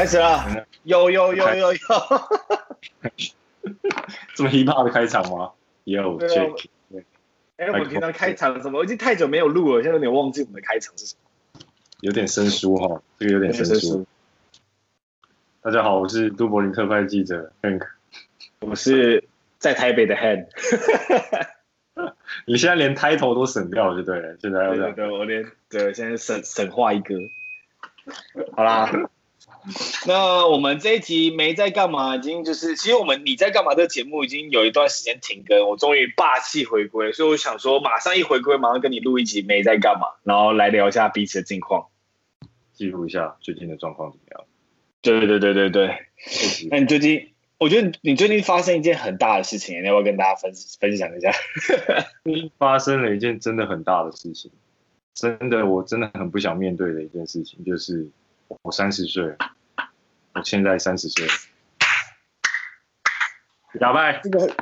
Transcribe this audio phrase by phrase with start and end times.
[0.00, 1.78] 开始了，有有有有有，
[4.34, 5.50] 这么 hiphop 的开场吗？
[5.84, 6.18] 有。
[7.58, 8.78] 哎，我们平常开场什么？
[8.78, 11.60] 我已经太久没有录了，现在有点忘记我们的开场是什么。
[12.00, 14.06] 有点生疏哈，这个有点生疏。
[15.60, 17.86] 大家好，我是杜柏林特派记者 Hank，
[18.60, 19.28] 我是
[19.58, 20.46] 在台北的 Han。
[22.48, 24.34] 你现在连 title 都省掉了，就对了。
[24.40, 27.16] 现在要这样，对，我连对，现在省省话一个。
[28.56, 28.90] 好啦，
[30.06, 41.86] 那我们这一集没在干嘛，已经就是，其实我们你在干嘛这个节目已经有一段时间停更，我终于霸气回归，所以我想说，马上一回归，马上跟你录一集没在干嘛，然后来聊一下彼此的近况，
[42.72, 44.46] 记录一下最近的状况怎么样？
[45.02, 45.96] 对对对对对，
[46.70, 47.28] 那你最近？
[47.58, 51.30] 我觉得你最近发生一件很大的事情，你要不要跟大家分分享一下？
[52.56, 54.50] 发生了一件真的很大的事情，
[55.12, 58.08] 真的我真的很不想面对的一件事情，就是
[58.62, 59.36] 我三十岁，
[60.34, 61.26] 我现在三十岁，
[63.80, 64.54] 哑巴，这个，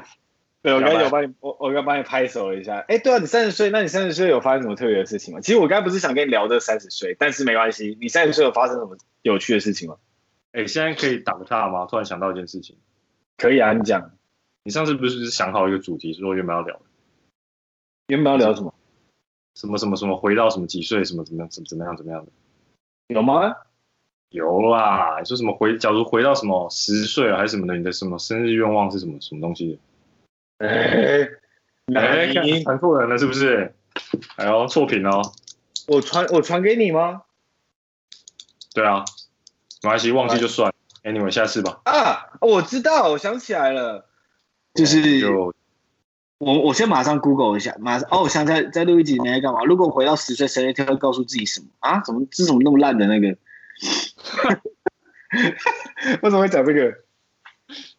[0.62, 2.78] 对我刚才有帮你，我我刚帮你拍手了一下。
[2.88, 5.40] 哎，对啊，你三十岁，那你三十岁有发生什么特别的事情吗？
[5.40, 9.96] 其实我刚才不是想跟你聊这三十岁，但是没关系，你三十岁有发生什么有趣的事情吗？
[10.52, 11.86] 哎，现在可以打个岔吗？
[11.86, 12.76] 突然想到一件事情。
[13.36, 14.12] 可以啊，你讲。
[14.64, 16.78] 你上次不是想好一个主题，说原本要聊，
[18.08, 18.74] 原本要聊什么？
[19.54, 20.16] 什么什么什么？
[20.16, 21.04] 回到什么几岁？
[21.04, 22.32] 什么怎么样怎么怎么样怎么样的？
[23.06, 23.54] 有吗？
[24.30, 25.16] 有啦。
[25.18, 25.76] 你说什么回？
[25.78, 27.76] 假如回到什么十岁还是什么的？
[27.76, 29.78] 你的什么生日愿望是什么什么东西？
[30.58, 31.28] 哎
[31.94, 33.74] 哎，你传错人了是不是？
[34.36, 35.22] 哎呦，错品哦。
[35.86, 37.22] 我传我传给你吗？
[38.74, 39.04] 对啊，
[39.82, 40.72] 没关系，忘记就算。
[41.02, 41.80] Anyway，下次吧。
[41.84, 44.06] 啊，我知道，我想起来了，
[44.74, 45.54] 就是就
[46.36, 49.64] 我我先马上 Google 一下，马上哦，我想在在录一集，你在干嘛？
[49.64, 52.00] 如果回到十岁生日，他会告诉自己什么啊？
[52.04, 53.38] 怎么这怎么那么烂的那个？
[56.22, 57.04] 为什么会讲这个？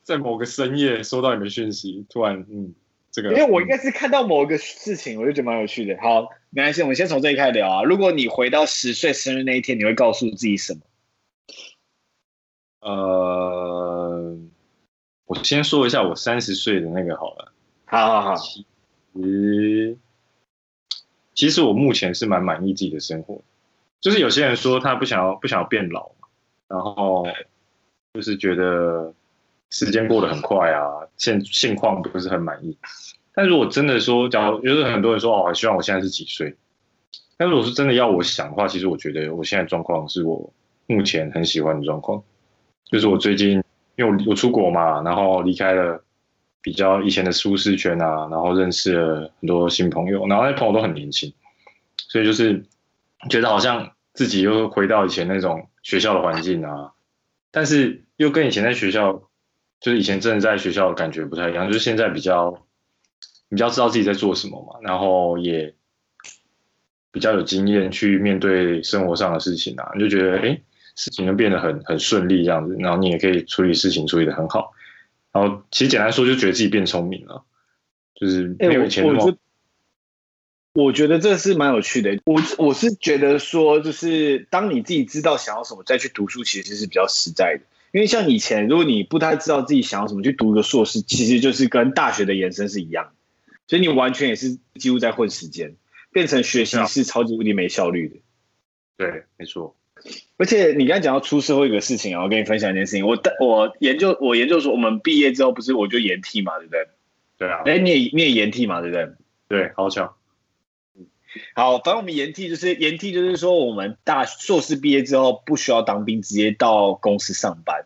[0.02, 2.74] 在某个深夜收到你的讯息，突然嗯，
[3.12, 5.96] 这个，因为我应该是看到某一个事情，我就觉得蛮有趣的。
[6.02, 7.84] 好，没关系，我们先从这里开始聊啊。
[7.84, 10.80] 如果你回到十岁生日那一天，你会告诉自己什么？
[12.82, 14.38] 呃，
[15.26, 17.54] 我先说一下我三十岁的那个好了。
[17.86, 18.36] 好好好。
[18.36, 18.66] 其
[19.16, 19.98] 实，
[21.36, 23.44] 其实我目前是蛮满意自己的生活。
[24.02, 26.12] 就是有些人说他不想要不想要变老，
[26.68, 27.28] 然后
[28.14, 29.14] 就是觉得
[29.70, 30.88] 时间过得很快啊，
[31.18, 32.78] 现现况不是很满意。
[33.34, 36.56] 但如果真的说，假如就是很多人说哦，希望我现在是几岁？
[37.38, 40.52] 但如果是真的要我想的话，其实我觉得我现在状况是我
[40.88, 42.22] 目前很喜欢的状况。
[42.86, 43.64] 就是我最近，
[43.96, 46.04] 因为我我出国嘛，然后离开了
[46.62, 51.32] 比较以前的舒适圈啊，然后认识了很多新朋友，然后那些朋友都很年轻，
[52.10, 52.66] 所以就是
[53.28, 56.94] 觉得好像自己又回到以前那种学校的环境啊，
[57.52, 59.30] 但是又跟以前在学校，
[59.80, 62.66] 就是以前真的在学校的感觉不太一样，就是现在比较
[63.50, 65.74] 比较知道自己在做什么嘛，然后也
[67.12, 70.62] 比较有经验去面对生活上的事情啊，你就觉得哎。
[70.96, 74.74] 事情就变得很很顺利这样子，然后你也可以处理事情处理的很好，
[75.32, 77.46] 然后其实简单说就觉得自己变聪明了，
[78.16, 79.34] 就是没有以前那么、
[80.80, 82.18] 我，我觉得这是蛮有趣的。
[82.26, 87.62] 我我是觉得说，就是当你自己知道想要什么再去读书，其实是比较实在的。
[87.92, 93.12] 因为像以前，如果你不太知道自己想要什么，去读个硕士，其实就是跟大学的延伸是一样，
[93.68, 95.76] 所以你完全也是几乎在混时间，
[96.12, 98.16] 变成学习是超级无敌没效率的。
[98.98, 99.76] 对，没错。
[100.38, 103.06] 而且你刚才讲到出社会一个事情啊，我跟你分享一件事情。
[103.06, 106.88] 我我研究我研究所，我们毕业之后不是我就延替嘛，对不对？
[107.40, 107.64] 对啊。
[107.66, 109.10] 哎，你也你也延替嘛，对不对？
[109.48, 110.16] 对，好巧。
[111.54, 117.86] 好，反正我们延替就是延替，就是说我们大硕士毕业之后不需要当兵，直接到公司上班。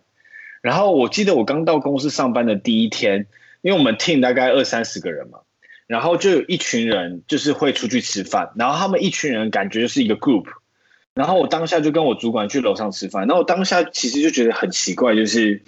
[0.62, 3.28] 然后我记得我刚到公司上班的第一天，
[3.62, 5.40] 因为我们 team 大概二三十个人嘛，
[5.88, 10.46] 然后就有一群人就是会出去吃饭，然后他们一群人感觉就是一个 group。
[11.14, 15.62] 然后我当下就跟我主管去楼上吃饭，然后我当下其实就觉得很奇怪，就是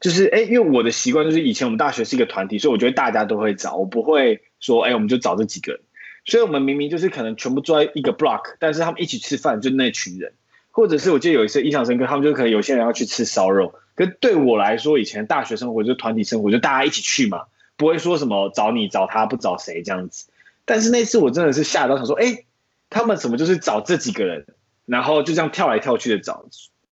[0.00, 5.82] 就是哎，因为我的习惯就是以前我们大学是一个团体，所以我觉得大家都会找，我不会说哎，我们就找这几个人。
[6.24, 10.32] 所以我们明明就是可能全部坐在一个 block，但是他们一起吃饭就那群人，
[10.70, 17.44] 或者是我记得有一次印象深刻，他们就可能有些人要去吃烧肉，可是对我来说，以前大学生活就团体生活，就大家一起去嘛，
[17.76, 20.28] 不会说什么找你找他不找谁这样子。
[20.64, 22.44] 但是那次我真的是吓到，想说哎，
[22.90, 24.46] 他们怎么就是找这几个人？
[24.84, 26.44] 然后就这样跳来跳去的找，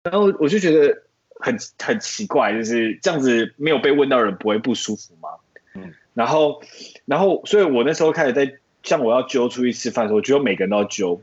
[0.04, 1.02] 然后我就觉得
[1.38, 5.28] 很很奇怪，就是这样子没有被问到人不会不舒服吗？
[5.74, 6.62] 嗯，然后
[7.04, 8.54] 然后所以我那时候开始在
[8.84, 11.20] 像我要揪出去吃饭的时候，我觉得每个人都要揪，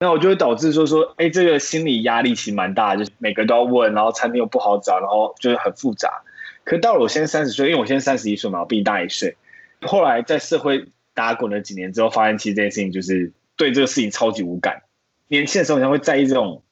[0.00, 6.22] 那我就会导致说说，哎，这个心理压力其实蛮大，就是每个都要问，然后餐厅又不好找，然后就是很复杂。
[6.64, 9.36] 可到了我现在三十岁，因为我现在三十一岁嘛，我比你大一岁。
[9.82, 14.82] 后来在社会打滚了几年之后，发现其实这件事情就是对这个事情超级无感。
[15.28, 16.62] 年轻的时候，你会在意这种，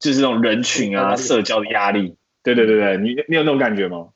[0.00, 2.16] 就是这种人群啊、社交的压力。
[2.42, 4.08] 对对对对，你你有那种感觉吗？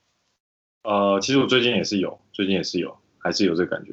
[0.82, 3.92] 呃，其实我最近也是有，最近也是有，还是有这个感觉。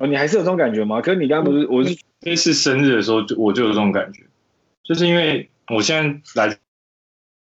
[0.00, 1.02] 哦，你还是有这种感觉吗？
[1.02, 4.24] 可是你刚刚不是，我是那次生日的时候，就我就有这种感觉，
[4.82, 6.58] 就是因为我现在来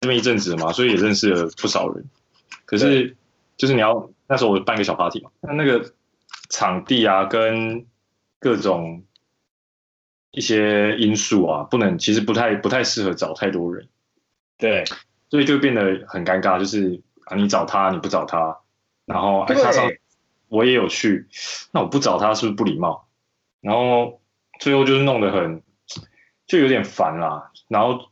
[0.02, 2.04] 这么一阵子嘛，所以也认识了不少人。
[2.66, 3.16] 可是，
[3.58, 5.94] 就是你要那时候我办个小 party 嘛，那那个
[6.50, 7.86] 场地啊，跟
[8.40, 9.04] 各种
[10.32, 13.88] 一些因素啊，不能其实不太不太适合找太多人，
[14.58, 14.84] 对，
[15.30, 18.58] 所以就变得很尴尬，就是啊，你找他，你不找他，
[19.06, 19.88] 然后哎，他上
[20.52, 21.28] 我也有去，
[21.72, 23.08] 那我不找他是不是不礼貌？
[23.62, 24.22] 然后
[24.60, 25.64] 最后就是弄得很
[26.46, 28.12] 就有点烦啦，然后。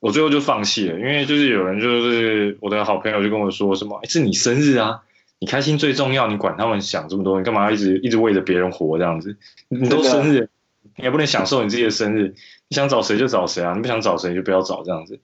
[0.00, 5.00] 我最后就放弃了，因为就是有人就是我的好朋友就跟我说什么，哎，是你生日啊，
[5.38, 9.38] 你开心最重要，你管他们想这么多，你干嘛一直一直为着别人活这样子？
[9.68, 10.50] 你都生日，
[10.96, 12.34] 你也不能享受你自己的生日，
[12.68, 15.18] 你想找谁就找谁啊，你不想找谁就不要找这样子。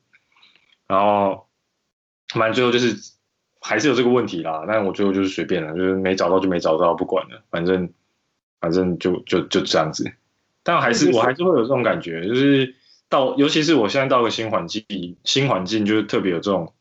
[0.86, 1.46] 然后
[2.32, 2.96] 反正最后就是
[3.60, 7.88] 还是有这个问题啦，但我最后就是随便了，就是没找到就没找到，不管了，反正
[8.60, 10.10] 反正就就就这样子。
[10.62, 12.74] 但还是我还是会有这种感觉，就是。
[13.10, 14.84] 到，尤其是我现在到个新环境，
[15.24, 16.72] 新环境就是特别有这种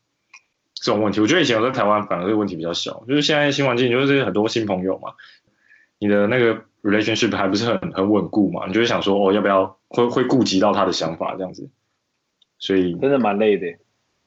[0.74, 1.20] 这种问题。
[1.20, 5.14] 我觉得以前我在台湾反而这个问题比较小，就是现在新环境就是很多新朋友嘛，
[5.98, 11.68] 你的那个 relationship 还不是很很稳固嘛，你就会想说哦，要不要会会顾及到他的想法这样子，
[12.60, 13.66] 所以真的蛮累的。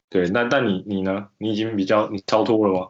[0.08, 1.28] 对，那但你你呢？
[1.38, 2.88] 你已经比较你超脱了吗？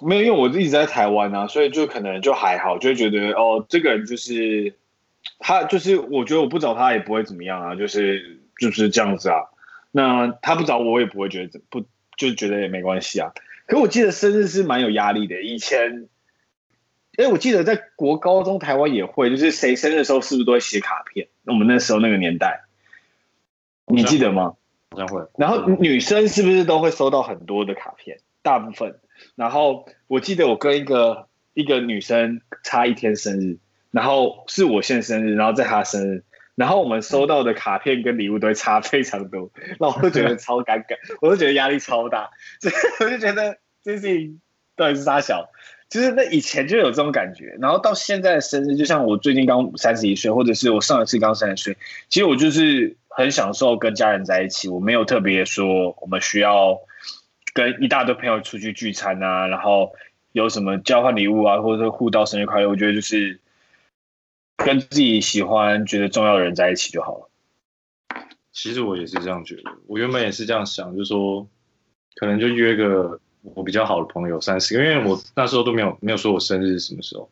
[0.00, 4.74] 没有，因为我一直在台湾啊，所以就可能就还好，就会觉得哦，这个人就是。
[5.40, 9.38] 他就是，我觉得我不找他也不会怎么样啊，就是就是这样子啊。
[9.90, 11.84] 那他不找我，也不会觉得不，
[12.16, 13.32] 就觉得也没关系啊。
[13.66, 16.06] 可我记得生日是蛮有压力的，以前，
[17.16, 21.26] 哎，我记得在国高中台湾也会，就是谁生日的时候是不是都会写卡片？
[21.44, 22.62] 我们那时候那个年代，
[23.86, 24.54] 你记得吗？
[24.96, 25.26] 好像会。
[25.36, 28.18] 然后女生是不是都会收到很多的卡片？
[28.42, 28.98] 大部分。
[29.34, 33.58] 然后我记得我跟一个一个女生差一天生日。
[33.92, 39.50] 然后是我现生日，然后在她生日，然后我们收到的卡片跟礼物都会差非常多，
[39.80, 42.28] 那我都觉得超尴尬， 我都觉得压力超大，
[42.60, 44.42] 所以我就觉得这事情
[44.76, 45.48] 到底是啥小，
[45.88, 51.76] 就是那以前就有这种感觉，然后到现在的生日，就像我最近刚三十一岁，或者是我上一次刚三十岁，
[52.10, 56.78] 其实我就是很享受跟家人在一起，我没有特别说我们需要
[57.52, 59.92] 跟一大堆朋友出去聚餐啊，然后
[60.32, 63.40] 有什么交换礼物啊，或者说互道生日快乐，我觉得就是。
[64.58, 67.28] 跟自己喜欢、觉得重要的人在一起就好了。
[68.52, 71.46] 其实我也是这样觉得，我原本也是这样想，就是说，
[72.14, 77.28] 可能就约个我比较好的朋友三四个，因为我那时候都没有没有说我生日是什么时候。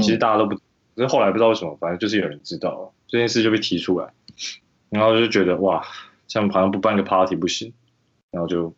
[0.00, 0.62] 其实大家都不，可
[1.02, 4.10] 是后来不知道为什么，反正就是有人知道了这件事就被提出来，
[4.90, 5.84] 然后就觉得哇，
[6.26, 7.72] 这样好像不办个 party 不行，
[8.30, 8.68] 然后就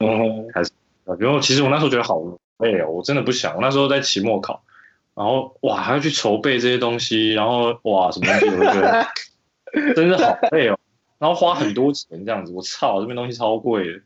[0.52, 0.70] 开始。
[1.18, 2.20] 然后其实我那时候觉得好
[2.58, 3.54] 累哦，我真的不想。
[3.54, 4.62] 我那时候在期末考。
[5.14, 9.06] 然后哇，还要去筹备这些东西，然后哇，什么东西我觉得
[9.94, 10.78] 真的好累哦。
[11.18, 14.00] 然后花很多钱这样子，我操，这边东西超贵的，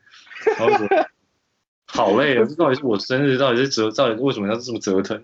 [0.58, 1.06] 然后我
[1.84, 2.46] 好累哦。
[2.48, 5.22] 这到底是我生日，到底是折，到底为什么要这么折腾？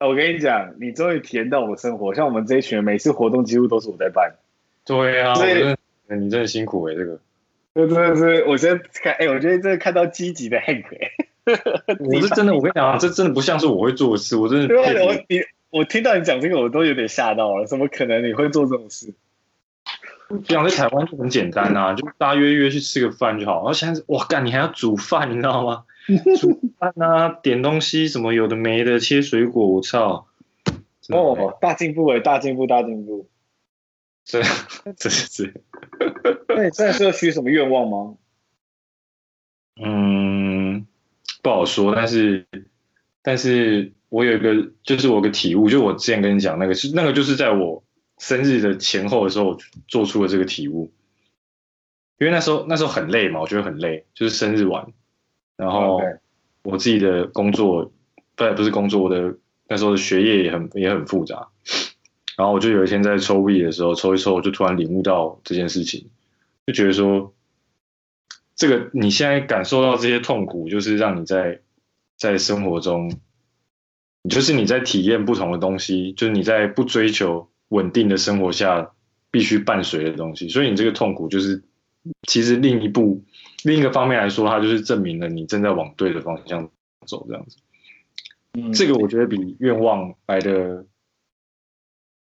[0.00, 2.14] 我跟你讲，你终于体验到我生活。
[2.14, 4.36] 像我们这一群人，每次活动几乎都是我在办。
[4.86, 5.76] 对啊，所以
[6.08, 7.20] 你真的辛苦哎，这个。
[7.74, 10.84] 这真的是，我现在看，哎，我觉得这个看到积极的 Hank
[11.98, 14.36] 我是真的，我跟你讲啊，这真的不像是我会做的事。
[14.36, 17.66] 我真的，我你我听到你讲这个，我都有点吓到了。
[17.66, 19.12] 怎么可能你会做这种事？
[20.44, 23.56] 这样在台湾就很简单啊，就大家约约去吃个饭就好。
[23.56, 25.84] 然后现在哇干，你还要煮饭，你知道吗？
[26.38, 30.26] 煮饭啊，点东西什么有的没的，切水果，我操！
[31.08, 33.26] 哦，大进步哎，大进步，大进步。
[34.24, 34.42] 这
[34.96, 35.52] 这这，
[36.48, 38.16] 那你现在是要许什么愿望吗？
[39.76, 40.86] 嗯。
[41.42, 42.46] 不好说，但是，
[43.20, 47.84] 但是我有一个，就是我有个体悟，就我之前跟你讲那个是那个，就是在我
[48.16, 50.90] 生日的前后的时候做出了这个体悟，
[52.18, 54.86] 因为那时候那时候很累嘛，我觉得很累，就是生日晚，
[55.58, 56.00] 然后
[56.62, 57.92] 我自己的工作，
[58.34, 59.36] 不不是工作，我的
[59.68, 61.48] 那时候的学业也很也很复杂，
[62.36, 66.08] 然后我就有一天在抽币的时候抽一抽，我就突然领悟到这件事情，
[66.66, 67.32] 就觉得说。
[68.56, 71.60] 这个你现在感受到这些痛苦，就是让你在
[72.16, 73.12] 在生活中，
[74.30, 78.92] 就是你在体验不同的东西，就是你在不追求稳定的生活下
[79.32, 80.48] 必须伴随的东西。
[80.48, 81.64] 所以你这个痛苦就是，
[82.28, 83.24] 其实另一步
[83.64, 86.70] 另一个方面来说，它就是证明了你正在往对的方向
[87.08, 87.56] 走，这样子。
[88.52, 90.86] 嗯，这个我觉得比愿望来的。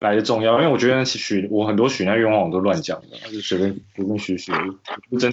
[0.01, 4.51] 来的重要，因为我觉得许我很多许那愿望我都乱讲的，就随便随便许许，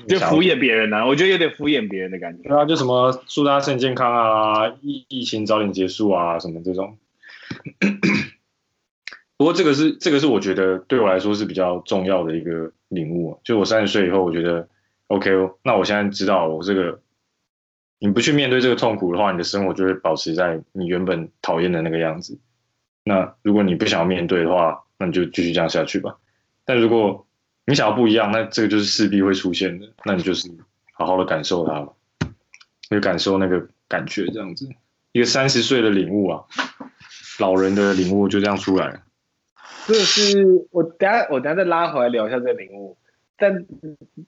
[0.07, 1.07] 就敷衍别人呐、啊。
[1.07, 2.47] 我觉得有点敷衍别人的感觉。
[2.47, 6.99] 对啊，就什么祝大家身体健康啊，疫疫情早点结束啊，什么这种。
[9.39, 13.41] 不过这个是这个是我觉得对我来说是比较重要的一个领悟。
[13.45, 14.69] 就我三十岁以后，我觉得
[15.07, 15.31] OK，
[15.63, 17.01] 那我现在知道我这个，
[18.01, 22.39] 你不去面对这个痛苦的话，你的生活就会保持在你原本讨厌的那个样子。
[23.05, 26.17] 那如果你不想要面对的话，那你就继续这样下去吧。
[26.65, 27.27] 但如果
[27.65, 29.89] 你想要不一样，那这个就是势必会出现的。
[30.05, 30.49] 那你就是
[30.93, 31.93] 好好的感受它吧，
[32.91, 34.69] 就感受那个感觉，这样子。
[35.13, 36.45] 一个三十岁的领悟啊，
[37.41, 39.01] 老人的领悟就这样出来了。
[39.87, 42.97] 这是我等下我等下再拉回来聊一下这个领悟。
[43.39, 43.65] 但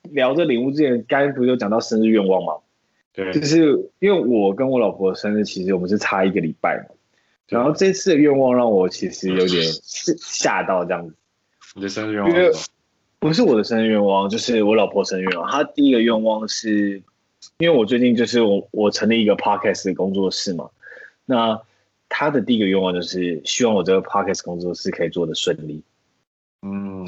[0.03, 2.53] 聊这领悟之前，刚才不是有讲到生日愿望吗？
[3.13, 6.95] 对，就是因为我跟我老婆的生日，其实我们是差一个礼拜嘛。
[7.51, 9.61] 然后这次的愿望让我其实有点
[10.17, 11.13] 吓到，这样子。
[11.75, 12.53] 你的生日愿望？
[13.19, 15.51] 不是我的生日愿望，就是我老婆生日愿望。
[15.51, 17.03] 她第一个愿望是，
[17.57, 20.69] 因为我最近就是我我成立一个 podcast 的工作室嘛。
[21.25, 21.61] 那
[22.07, 25.83] 她的第一个愿望就是希望我这个 podcast 工作室可以做的顺利。
[26.61, 27.05] 嗯，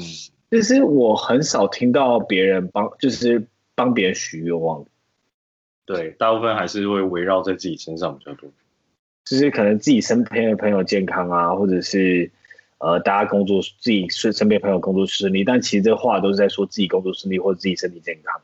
[0.50, 4.84] 就是我很少听到别人帮，就是帮别人许愿望。
[5.86, 8.50] 对，大部分还是会围绕在自己身上比较多。
[9.24, 12.30] 就是可能自己身边的朋友健康啊，或者是
[12.78, 18.40] 呃大家工作自己身身边朋友工作顺利，但其实这话都是在说自己工作顺利或者自己身体健康。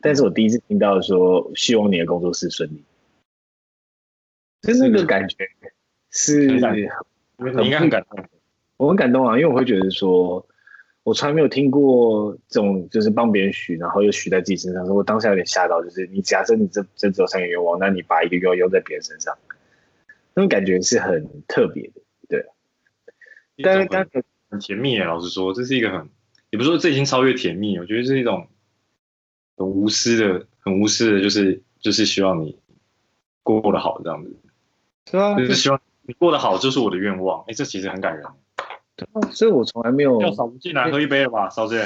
[0.00, 2.82] 但是我第一次听到说希望你的工作是顺利，
[4.62, 5.36] 就是那个感觉
[6.10, 6.76] 是很，
[7.58, 8.24] 你应该很感动，
[8.76, 10.46] 我很感动啊，因为我会觉得说
[11.02, 19.36] 我从来没有听过这种就是帮别人许，然后又许在自己身上，所以我当下有点吓到，就是你假设你这这只有三个愿望，那你把一个愿望用在别人身上。
[20.34, 22.44] 那种感觉是很特别的，对。
[23.62, 24.06] 但是刚
[24.48, 26.08] 很甜蜜耶，老实说，这是一个很，
[26.50, 28.48] 也不是说这已经超越甜蜜，我觉得是一种
[29.56, 32.58] 很无私的、很无私的，就是就是希望你
[33.42, 34.36] 过过得好这样子。
[35.10, 37.44] 对啊，就是希望你过得好，就是我的愿望。
[37.48, 38.24] 哎，这其实很感人。
[38.96, 40.20] 对啊，所以我从来没有。
[40.20, 41.80] 要嫂子进来喝一杯了吧，嫂子。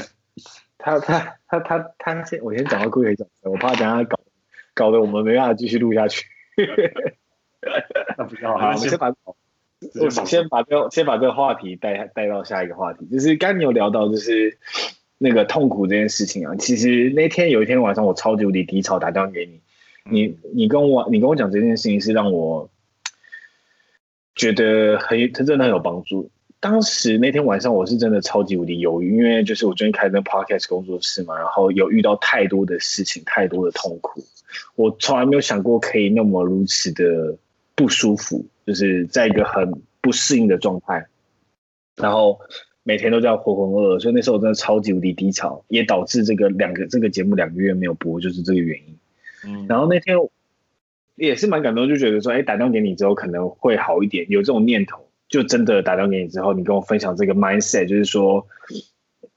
[0.78, 4.20] 他他他他他先，我先讲到顾伟讲，我怕等下搞
[4.74, 6.26] 搞得我们没办法继续录下去。
[8.18, 9.14] 那不要，好，我们先把，
[10.00, 14.56] 我先把这先把这个话题带带到下一个话题，就是刚你有聊到，就是
[15.18, 16.54] 那个痛苦这件事情啊。
[16.56, 19.60] 其实那天有一天晚上，我超级无敌低潮，打电话给你，
[20.10, 22.70] 你你跟我你跟我讲这件事情，是让我
[24.34, 26.30] 觉得很，他真的很有帮助。
[26.60, 34.24] 当时那天晚上，我是真的超级无敌犹豫，因为就是我最近开的 podcast 工作室嘛，然后有遇到太多的事情，太多的痛苦，
[34.76, 37.36] 我从来没有想过可以那么如此的。
[37.74, 41.06] 不舒服，就是在一个很不适应的状态，
[41.96, 42.40] 然后
[42.82, 48.98] 每天都这样浑浑噩噩，所以那时候我真的超级无敌低潮，也导致这个两个这个节目两个月没有播，就是这个原因。
[49.46, 50.16] 嗯，然后那天
[51.16, 58.46] 也是蛮感动，就觉得说，哎，打电话给你之后可能会好一点，有这种念头，就真的打电话给你之后，你跟我分享这个 mindset，就是说，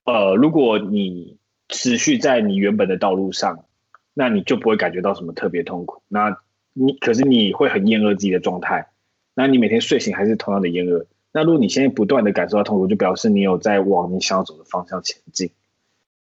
[0.05, 1.37] 呃，如果你
[1.69, 3.65] 持续在你原本的道路上，
[4.13, 6.01] 那你就不会感觉到什么特别痛苦。
[6.07, 6.37] 那
[6.79, 8.89] 你可是你会很厌恶自己的状态，
[9.33, 11.07] 那你每天睡醒还是同样的厌恶。
[11.31, 15.49] 那如果你现在不断的感受到痛苦，就表示你有在往你想要走的方向前进。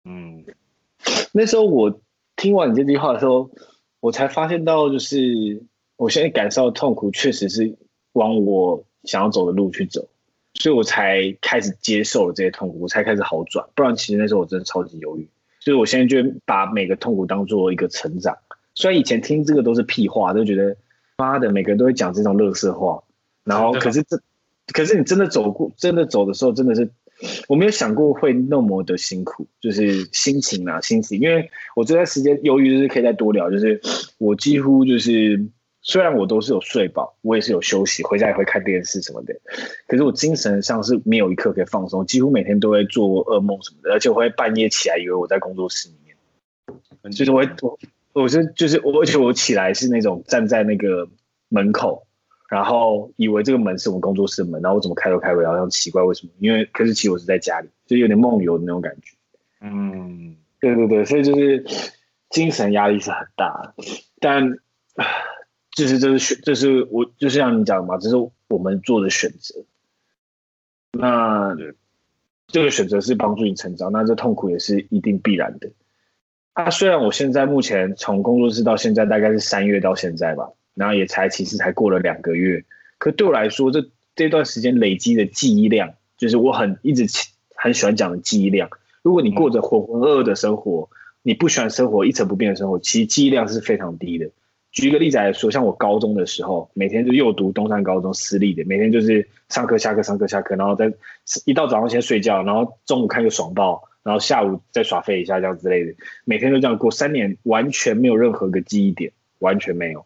[0.04, 0.46] 嗯，
[1.32, 2.00] 那时候我
[2.36, 3.50] 听完你这句话的时候，
[4.00, 5.64] 我才发现到，就是
[5.98, 7.76] 我现在感受到痛苦，确实是
[8.14, 10.08] 往我想要走的路去走，
[10.54, 13.68] 所以我才开始接受了这些痛苦，我才开始好转。
[13.74, 15.28] 不然其实那时候我真的超级忧郁，
[15.60, 18.38] 所以我现在就把每个痛苦当做一个成长。
[18.76, 20.76] 虽然以前听这个都是屁话，都觉得
[21.18, 23.02] 妈的，每个人都会讲这种乐色话。
[23.46, 24.20] 然后，可是这，
[24.74, 26.90] 可是你真的走过，真的走的时候，真的是
[27.48, 31.22] 我没有想过会那么的辛苦，就是心情啊，心情。
[31.22, 33.80] 因为我这段时间由于，就是可以再多聊，就是
[34.18, 35.46] 我几乎就是，
[35.84, 39.36] 虽然我都是有睡饱，我也是有休息，回家也会看电视什么的，
[39.88, 47.78] 可是我精神上是没有一刻可以放松，几乎每天都会做噩梦什么的，而且我会半夜起来，以为我在工作室里面，就是我会我。
[48.16, 51.10] 我是就是我，而且我起来是那种站在那个
[51.50, 52.08] 门口，
[52.50, 56.32] 然后以为这个门是我们工作室的门，然后我怎么开都开不了，然后奇怪为什么？
[56.40, 59.18] 因为可是其实我是在家里，就有点梦游的那种感觉。
[59.60, 61.66] 嗯，对对对，所以就是
[62.30, 63.84] 精神压力是很大的，
[64.22, 64.58] 但
[65.72, 68.16] 就是这是选，这是我就是像你讲的嘛，这是
[68.48, 69.66] 我们做的选择。
[70.94, 71.54] 那
[72.48, 75.70] 这个选择是帮助你成长，那这痛苦也是一定必然的。
[76.56, 82.64] 啊，虽然我现在目前从工作室到现在大概是三月到现在吧，然后也才其实才过了两个月，
[82.98, 83.86] 可对我来说，这
[84.16, 87.08] 这段时间累积的记忆量，就是我很一直
[87.58, 88.70] 很喜欢讲的记忆量。
[89.02, 90.90] 如果你过着浑浑噩噩的生活，
[91.24, 94.30] 你不喜欢生活一成不变的生活，其实记忆量是非常低的。
[94.72, 100.94] 举一个例子来说，像我高中的时候，每天就又读东山高中私立的，每天就是上课下课上课下课，然后再
[101.44, 105.96] 一到早上先睡觉，然后中午看个爽报，然后下午再耍废一下这样之类的，
[106.26, 110.06] 每天都这样过，三年完全没有任何个记忆点，完全没有。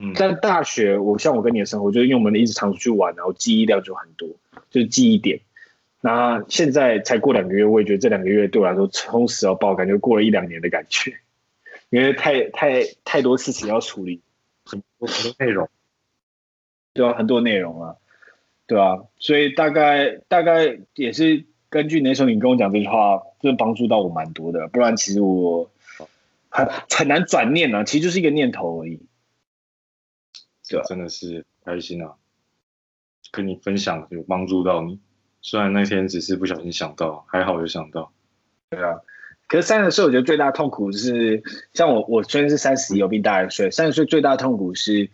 [0.00, 4.28] 嗯，但大学我像我跟你的生活，就是因为我们一直常出去玩，然后记忆量就很多，
[4.68, 5.38] 就是记忆点。
[6.00, 11.14] 那现在才过两个月，我也觉得这两个月对我来说充实到爆，感觉过了一两年的感觉。
[11.88, 14.20] 因为太太太多事情要处理，
[14.64, 15.70] 很多很多内容，
[16.94, 17.94] 对啊，很多内容啊，
[18.66, 24.68] 对啊，所以大概大概也是根据那时候你跟我讲这句话，真的帮助到我蛮多的。
[24.68, 25.70] 不然其实我
[26.48, 29.00] 很很难转念啊，其实就是一个念头而已。
[30.68, 32.14] 对啊，真的是开心啊，
[33.30, 35.00] 跟你分享有帮助到你。
[35.42, 38.12] 虽然那天只是不小心想到，还好有想到。
[38.70, 39.00] 对啊。
[39.48, 41.40] 可是三十岁，我觉得最大的痛苦是，
[41.72, 43.70] 像我，我虽然是三十，有比大一岁。
[43.70, 45.08] 三十岁最大的痛苦是，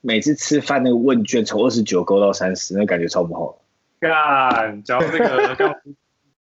[0.00, 3.60] 每次吃饭那个问卷从二十九勾到三十，那感觉超不好。
[4.00, 5.74] 干，讲到这个，刚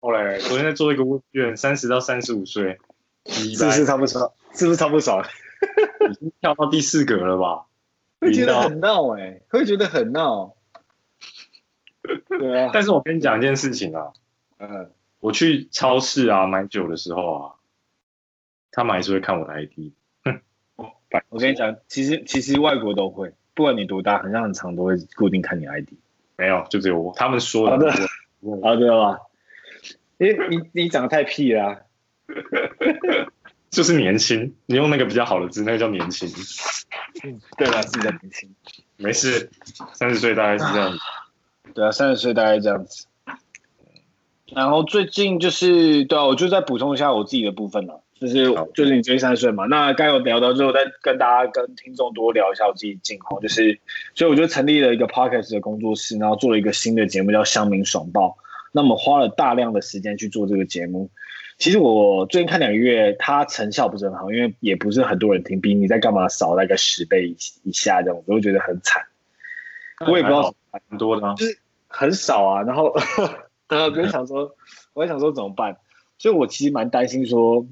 [0.00, 2.78] 后来昨天在做一个问卷，三十到三十五岁，
[3.26, 4.32] 是不是差不爽？
[4.52, 5.25] 是不是差不爽？
[6.11, 7.66] 已经跳到第四格了吧？
[8.21, 10.54] 会觉得很闹哎、欸，会觉得很闹。
[12.28, 14.12] 对啊，但是我跟你讲一件事情啊，
[14.59, 14.90] 嗯。
[15.21, 17.54] 我去超市啊买酒的时候啊，
[18.73, 19.92] 他们还是会看我的 ID。
[20.25, 20.40] 哼，
[21.28, 25.90] 我跟你讲，其实其实外国都会，不管你多大，很像很长都会固定看你 ID。
[26.36, 27.12] 没有，就只有我。
[27.14, 27.90] 他们说的。
[27.90, 28.08] 好的，
[28.62, 29.18] 好的吧？
[30.18, 31.78] 因为你你长得太屁了、啊。
[33.70, 36.28] 就是年轻，你用那个比较好的字，那个叫年轻。
[37.24, 38.54] 嗯，对了，是在年轻。
[38.98, 39.50] 没事，
[39.94, 40.98] 三十岁大概是这样子。
[41.72, 43.07] 对啊，三十岁大概这样子。
[44.54, 53.80] 然后最近就是对啊，我就再补充一下我自己的部分了，就是就是你最近三岁嘛，那刚有聊到之后，再跟大家跟听众多聊一下我自己的近况，就是
[54.14, 58.28] 所以我就成立了一个 podcast 的工作室，然后做了一个新的节目叫《乡民爽报》，
[58.70, 61.11] 那么花了大量的时间去做这个节目。
[61.58, 69.02] 其实我最近看两个月，它成效不是很好，因为也不是很多人听，比你在干嘛少大概十倍以下这样，我会觉得很惨。
[70.06, 70.54] 我也不知道
[70.88, 71.58] 很多的，就是
[71.88, 72.94] 很少啊，然后。
[73.68, 74.54] 呃，我就想说，
[74.92, 75.78] 我也想说怎么办？
[76.18, 77.64] 所以我其实蛮担心说，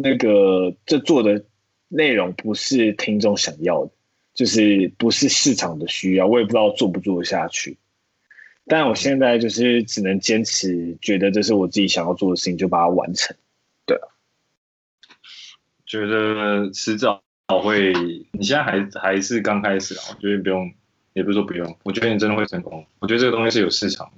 [0.00, 1.44] 那个这做的
[1.88, 3.90] 内容不是听众想要的，
[4.32, 7.76] 就是不是市场的需要，我也不知道做不做得下去。
[8.64, 13.36] 但我现在就是只能坚持，觉得这是我自己想要做的事情，就把它完成。
[13.86, 14.06] 对啊，
[15.84, 17.22] 觉得迟早
[17.62, 17.92] 会，
[18.32, 20.72] 你现在还还是刚开始啊，我觉得不用，
[21.14, 22.86] 也不是说不用，我觉得你真的会成功。
[23.00, 24.12] 我觉得这个东西是有市场。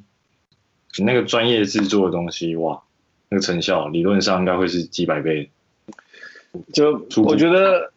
[0.99, 2.83] 你那个专业制作的东西，哇，
[3.29, 5.49] 那个成效理论上应该会是几百倍。
[6.73, 7.93] 就我觉得，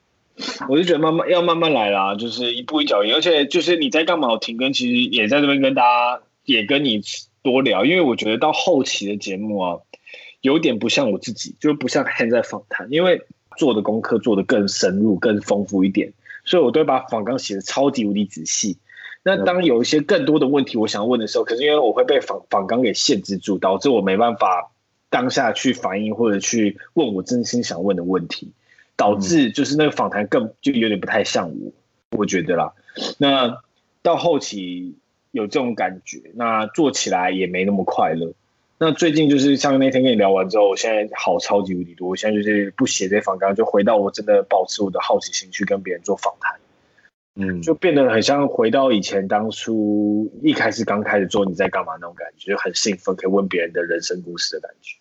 [0.70, 3.14] 我就觉得慢慢要慢慢来啦，就是一步一脚印。
[3.14, 4.30] 而且就是你在干嘛？
[4.30, 7.02] 我停更其实也在这边跟大家也跟你
[7.42, 9.80] 多聊，因为我觉得到后期的节目啊，
[10.42, 13.22] 有点不像我自己，就不像现在访谈，因为
[13.58, 16.14] 做的功课做的更深入、更丰富一点，
[16.46, 18.78] 所以我都会把访纲写的超级无敌仔细。
[19.24, 24.73] 那当有一些更多的问题我想问的时候，可是因为我会被访访纲给限制住，导致我没办法
[25.14, 28.52] 当下去反应或者去问我真心想问的问题，
[28.96, 31.72] 导致就是那个访谈更就有点不太像我，
[32.18, 32.74] 我觉得啦。
[33.20, 33.62] 那
[34.02, 34.96] 到后期
[35.30, 38.34] 有这种感觉，那做起来也没那么快乐。
[38.80, 46.60] 那最近就是像那天跟你聊完之后，我现在好超级无敌多，我现在就是不写这访纲，就回到我真的保持我的好奇心去跟别人做访谈。
[47.36, 54.98] 嗯，就变得很像回到以前当初一开始刚开始做你在干嘛那种感觉，就很兴奋，可以问别人的人生故事的感觉。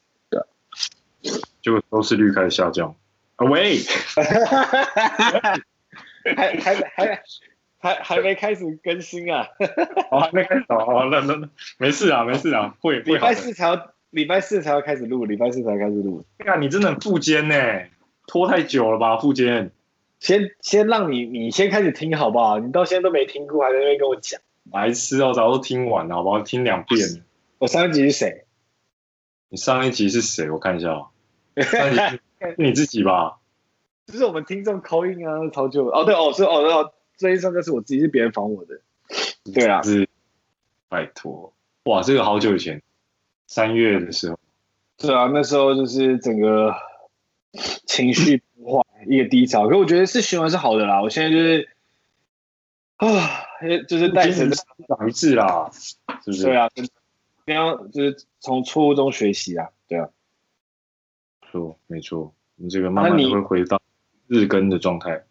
[1.22, 1.32] 对，
[1.62, 2.94] 就收视率开始下降。
[3.36, 3.78] 啊喂，
[6.36, 7.22] 还还还
[7.78, 9.46] 还还没开始更新啊？
[10.10, 16.24] 哦，还没开始哦，那那那没事啊，没事啊，会礼拜四才要礼拜四才要开始录，礼拜四才开始录。
[16.38, 17.56] 对啊，你真的很富奸呢，
[18.26, 19.72] 拖太久了吧，富奸。
[20.20, 22.60] 先先让你你先开始听好不好？
[22.60, 25.32] 你到现在都没听过，还在那边跟我讲，白痴哦！
[25.32, 26.40] 早都听完了，好不好？
[26.42, 27.24] 听两遍。
[27.58, 28.44] 我上一集是谁？
[29.48, 30.48] 你上一集是谁？
[30.50, 30.88] 我看一下。
[30.88, 31.11] 上
[31.56, 32.20] 是
[32.56, 33.38] 你自己吧？
[34.06, 38.80] 就是我们听众 call in 啊，超久哦，对哦，是哦，哦，这一上就是我自己，是别人仿我的。
[39.54, 40.08] 对啊，是
[40.88, 41.52] 拜托，
[41.84, 42.82] 哇，这个好久以前，
[43.46, 44.38] 三月的时候，
[44.98, 46.74] 对啊，那时候就是整个
[47.86, 49.68] 情绪不化，一个低潮。
[49.68, 51.02] 可我觉得是循环是好的啦。
[51.02, 51.68] 我现在就是
[52.96, 53.08] 啊，
[53.88, 54.48] 就是带着
[54.88, 56.44] 长一次啦，是不是？
[56.44, 56.68] 对啊，
[57.92, 60.08] 就是从错误中学习啊，对啊。
[61.52, 63.78] 错，没错，你这个慢慢会回到
[64.26, 65.22] 日更的状态。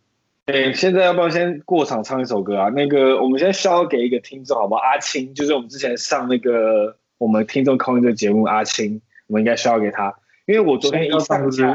[0.45, 2.69] 哎，现在要不要先过场唱一首歌啊？
[2.69, 4.81] 那个，我们先消给一个听众，好不好？
[4.81, 10.13] 阿青，就是我们之前上那个我们听众 in 这个节目，阿青，我们应该消给他，
[10.45, 11.73] 因为我昨天一上架，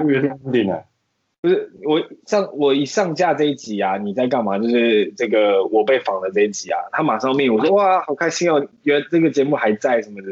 [1.41, 4.59] 不是我上我一上架这一集啊，你在干嘛？
[4.59, 10.29] 就是这个我被访的这一集啊，他马上命我说哇，好开心哦，原来这个节目还在什么的。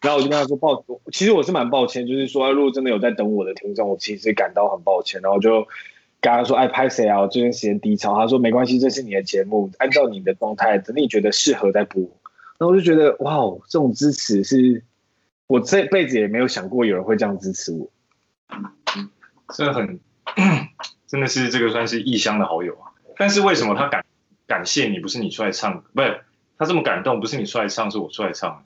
[0.00, 0.82] 然后我就跟他说抱，
[1.12, 5.20] 其实我是蛮抱歉，就是说如果真的有在等我的听众，我其实感到很抱歉。
[5.20, 5.68] 然后就
[6.20, 7.20] 跟他说，哎，拍谁啊？
[7.20, 8.14] 我这段时间低潮。
[8.14, 12.02] 他说没关系，这是你的节目，按照你的状态，等你觉得适合再播。
[12.02, 14.82] 然后我就觉得哇，这种支持是
[15.46, 17.90] 我这辈子也没有想过有人会这样支持我。
[19.54, 20.00] 这很
[21.06, 22.92] 真的是这个算是异乡的好友啊。
[23.18, 24.04] 但是为什么他感
[24.46, 26.20] 感谢你，不是你出来唱，不是
[26.56, 28.62] 他这么感动，不是你出来唱，是我出来唱。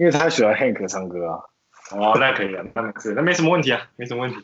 [0.00, 1.44] 因为他喜欢 Hank 唱歌啊，
[1.92, 4.38] 哦，那可以啊，那没事，那没什么问题啊，没什么问题。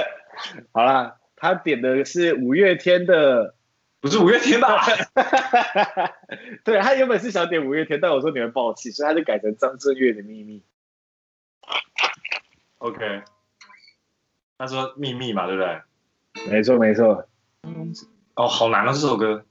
[0.72, 3.54] 好啦，他点的是五月天的，
[4.00, 4.82] 不是五月天吧？
[6.64, 10.62] 对，他原本是想点五月天，但我说你会爆气，所以他就改成张震岳的秘密。
[12.78, 13.22] OK，
[14.56, 15.82] 他说秘密嘛，对不对？
[16.50, 17.28] 没错，没错。
[18.34, 19.44] 哦，好难啊，这首歌。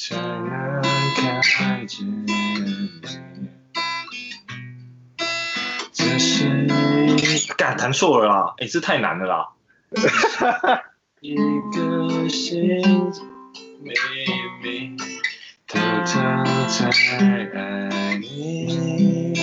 [0.00, 0.80] 才能
[1.42, 2.32] 看见你，
[5.92, 8.54] 这是干弹错了啦！
[8.58, 9.48] 哎、欸，这太难了啦！
[11.20, 12.60] 一个心
[13.82, 13.90] 秘
[14.62, 14.96] 密，
[15.66, 16.20] 偷偷
[16.68, 16.88] 在
[17.56, 19.34] 爱你，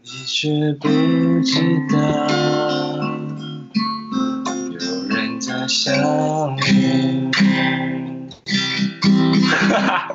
[0.00, 0.88] 你却不
[1.42, 1.60] 知
[1.92, 1.98] 道，
[4.70, 4.78] 有
[5.14, 5.92] 人在想
[6.56, 7.28] 你。
[9.46, 10.14] 哈，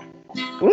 [0.62, 0.70] 呜！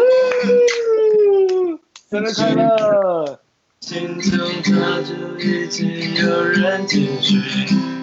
[2.11, 3.41] 生日快乐！
[3.81, 4.71] 心中早
[5.03, 7.41] 就已经有人听取，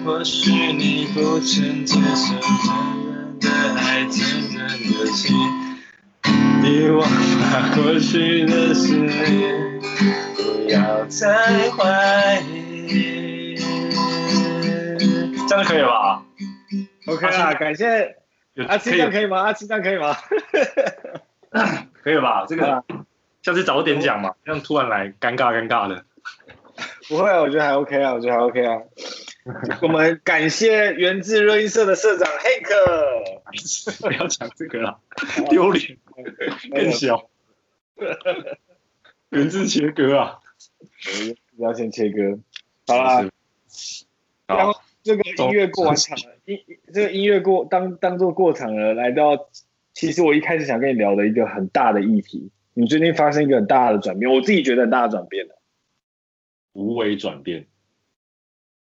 [0.04, 4.18] 或许你不曾接受真正的爱，真
[4.50, 5.36] 正的情。
[6.62, 9.80] 别忘了过去的誓言，
[10.36, 13.56] 不要再怀疑。
[15.48, 16.22] 这样可以吧
[17.06, 18.16] ？OK 啊，感谢。
[18.68, 19.40] 阿七这样可以吗？
[19.40, 20.16] 阿七这样可以吗？
[22.02, 22.46] 可以吧？
[22.48, 22.84] 这个
[23.42, 26.04] 下次早点讲嘛，这样突然来尴尬尴尬的。
[27.08, 28.80] 不会啊，我觉得还 OK 啊，我觉得还 OK 啊。
[29.82, 34.00] 我们感谢源自热音社的社长 Hank。
[34.00, 35.00] 不要讲这个了，
[35.48, 35.98] 丢脸，
[36.72, 37.28] 更小。
[39.30, 40.38] 源自切割啊！
[41.56, 42.38] 不要先切割。
[42.86, 43.28] 好啦。
[44.48, 44.82] 好。
[45.02, 46.58] 这个音乐过完场了，音
[46.92, 49.48] 这个音乐过当当做过场了，来到
[49.94, 55.56] 其实我一开始想跟你聊的一个很大的议题，你最近发生一个很大的转变，我自己觉得很大的转变的，
[56.72, 57.66] 无为转变，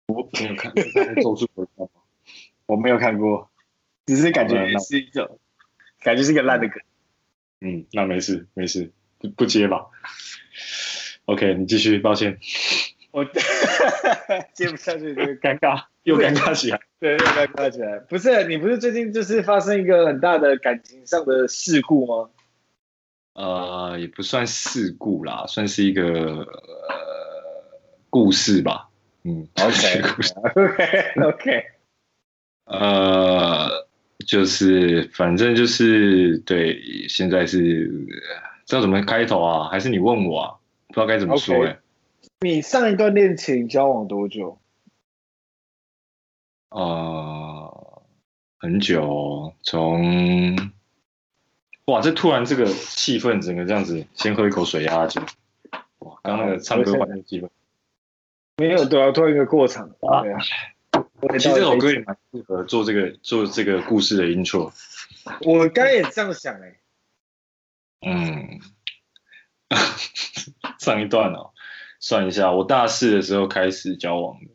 [0.06, 0.72] 我没有看，
[2.66, 3.50] 我没有看过，
[4.06, 5.38] 只是感觉是一种，
[6.02, 6.82] 感觉是一个烂的梗，
[7.60, 9.86] 嗯，那没事没事，不不接吧
[11.24, 12.38] ，OK，你继续，抱歉。
[13.10, 13.24] 我
[14.54, 17.98] 接不下去，这个尴尬又尴尬起来， 对，又尴尬起来。
[18.08, 22.30] 不是你不是最近就是发生一个很大的感情上的事故吗？
[23.34, 26.46] 呃，也不算事故啦，算是一个呃
[28.10, 28.88] 故事吧。
[29.24, 31.64] 嗯，OK，OK，OK。
[32.66, 33.68] 呃，
[34.26, 37.88] 就是反正就是对，现在是
[38.66, 39.68] 知道怎么开头啊？
[39.68, 40.54] 还是你问我啊？
[40.88, 41.72] 不知道该怎么说哎、欸。
[41.72, 41.76] Okay.
[42.40, 44.58] 你上一段恋情交往多久？
[46.72, 48.02] 呃，
[48.58, 50.56] 很久，从
[51.84, 55.22] 哇，这突然这个气氛整个这样子，先喝一口水压惊。
[55.98, 57.48] 哇，刚刚那个唱歌环境气氛，
[58.56, 60.22] 没有对啊，突然一个过场啊。
[61.32, 64.72] 其实这首歌也蛮适合做这个做这个故事的 intro。
[65.42, 66.80] 我刚也这样想哎。
[68.00, 68.60] 嗯，
[70.78, 71.50] 上一段哦。
[72.00, 74.50] 算一下，我大四的时候开始交往的，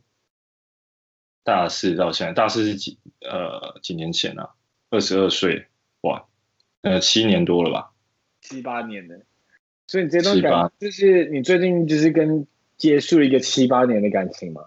[1.47, 4.49] 大四到现在，大四是几呃几年前啊？
[4.89, 5.65] 二十二岁，
[6.01, 6.25] 哇，
[6.81, 7.93] 呃七年多了吧？
[8.41, 9.21] 七八年的，
[9.87, 14.65] 所以你这段感就是你最近就是跟结束一个七八年的感情吗？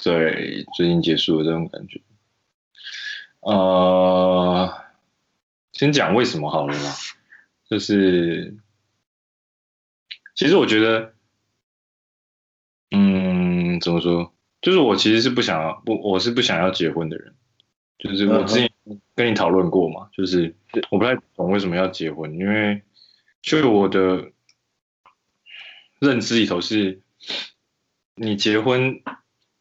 [0.00, 2.00] 对，最近结束了这种感觉，
[3.40, 4.72] 呃，
[5.72, 6.92] 先讲为什么好了嘛，
[7.68, 8.56] 就是
[10.36, 11.12] 其实我觉得，
[12.92, 14.32] 嗯，怎么说？
[14.60, 17.34] 就是我其实是不想要，我我是不想要结婚的人。
[17.98, 18.70] 就是我之前
[19.16, 20.54] 跟你讨论过嘛，就是
[20.90, 22.82] 我不太懂为什么要结婚，因为
[23.42, 24.30] 就我的
[25.98, 27.00] 认知里头是，
[28.14, 29.00] 你结婚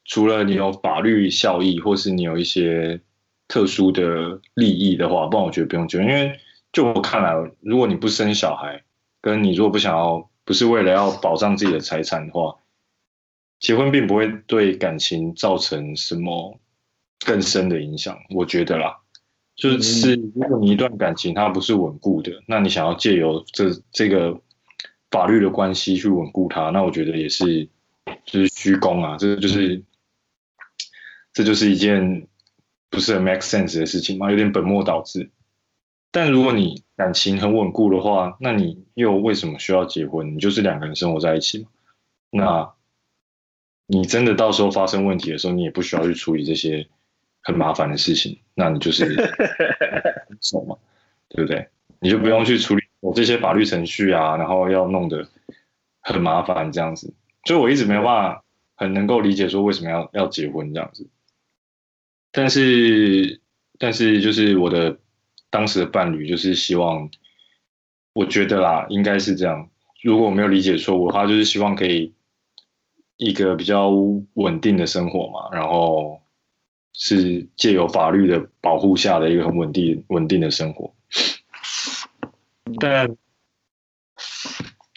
[0.05, 3.01] 除了你有法律效益，或是你有一些
[3.47, 6.07] 特殊的利益的话，不然我觉得不用结婚。
[6.07, 6.39] 因为
[6.71, 8.83] 就我看来，如果你不生小孩，
[9.19, 12.55] 跟你如果不想要，不是为了要保障自己的财产的话，
[13.59, 16.59] 结婚并不会对感情造成什么。
[17.25, 18.95] 更深的影响，我觉得啦，
[19.55, 24.39] 就是如果你一段感情它不是稳固的，那你想要借由这这个
[25.09, 27.67] 法律的关系去稳固它，那我觉得也是
[28.23, 29.83] 就是虚功啊，这就是
[31.33, 32.27] 这就是一件
[32.91, 35.31] 不是很 make sense 的事情嘛，有点本末倒置。
[36.11, 40.35] 但如果你感情很稳固的话，那你又为什么需要结婚？
[40.35, 41.67] 你就是两个人生活在一起嘛，
[42.29, 42.73] 那
[43.87, 46.87] 你真的到时候发生问题的时候，你也不需要去处理这些。
[47.43, 49.05] 很麻烦的事情，那你就是
[50.41, 50.77] 什么，
[51.29, 51.65] 对不对？
[52.01, 55.25] 你就不用去处理我这些法律程序啊，然后要弄得
[56.01, 57.13] 很麻烦这样子。
[57.45, 58.43] 所以我一直没有办法
[58.75, 61.07] 很能够理解说为什么要要结婚这样子。
[62.33, 63.39] 但是，
[63.79, 64.97] 但是就是我的
[65.49, 67.09] 当时的伴侣就是希望，
[68.11, 69.69] 我觉得啦，应该是这样。
[70.03, 72.13] 如果我没有理解错误的话，就是希望可以
[73.17, 73.89] 一个比较
[74.35, 76.21] 稳定的生活嘛，然后。
[76.99, 80.91] 是借由法律的保护下的一个很稳定、稳定的生活，
[82.79, 83.15] 但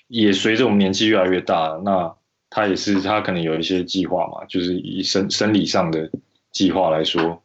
[0.09, 2.17] 也随着我们年纪越来越大，那
[2.49, 6.11] 他也是他可能有一些计划嘛，就是以生生理上的
[6.53, 7.43] 计划来说，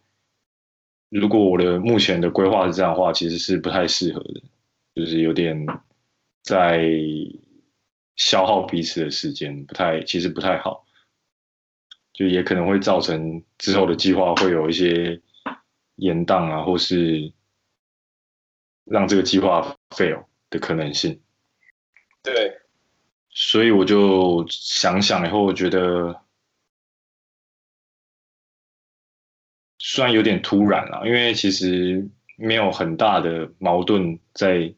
[1.10, 4.42] 如果我的目前的规划是这样的话，其实是不太适合的，
[4.96, 5.68] 就是有点
[6.44, 6.82] 在
[8.16, 10.86] 消耗彼此的时间，不太，其实不太好。
[12.14, 15.22] 就也可能会造成之后的计划会有一些
[15.98, 17.34] 延宕啊，或是
[18.86, 21.22] 让这个计划 fail 的可能性。
[22.24, 22.62] 对，
[23.30, 26.22] 所以我就想想以后，我觉得
[29.78, 34.74] 虽然有点突然了，因为其实没有很大的矛盾在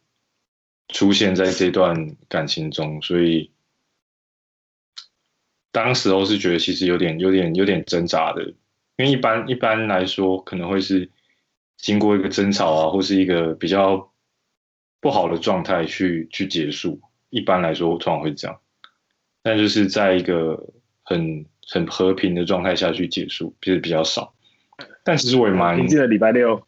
[0.89, 3.51] 出现在这段感情中，所以。
[5.69, 8.41] 当时候是觉得其实有点、有点、有点挣扎的，
[8.95, 11.11] 因为一般一般来说可能会是
[11.75, 14.11] 经过一个争吵啊，或是一个比较
[14.99, 16.99] 不好的状态去去结束。
[17.29, 18.59] 一般来说，我通常会这样，
[19.43, 20.73] 但就是在一个
[21.03, 24.33] 很很和平的状态下去结束，其实比较少。
[25.03, 26.65] 但其实我也蛮平静的礼拜六，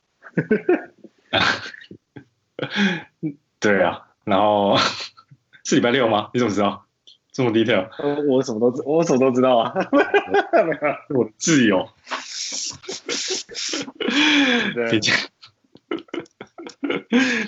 [3.60, 4.78] 对啊，然后
[5.66, 6.30] 是礼拜六吗？
[6.34, 6.86] 你怎么知道？
[7.32, 7.88] 这么 detail，
[8.28, 9.74] 我什么都知，我什么都知道啊，
[11.16, 11.88] 我自由。
[14.74, 15.00] 对，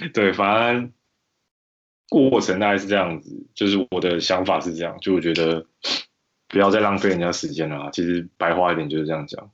[0.13, 0.93] 对，反正
[2.09, 5.65] 过程大概是这样子，就是我的想法是这样，就我觉得
[6.47, 7.89] 不要再浪费人家时间了啊。
[7.91, 9.51] 其实白话一点就是这样讲，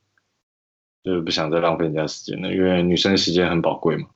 [1.03, 4.07] 就是不想再浪费人家时间了，因为女生时间很宝贵嘛，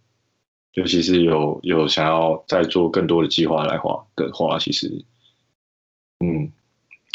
[0.74, 5.04] 尤其是有有想要再做更多的计划来话的话，其实。
[6.24, 6.52] 嗯，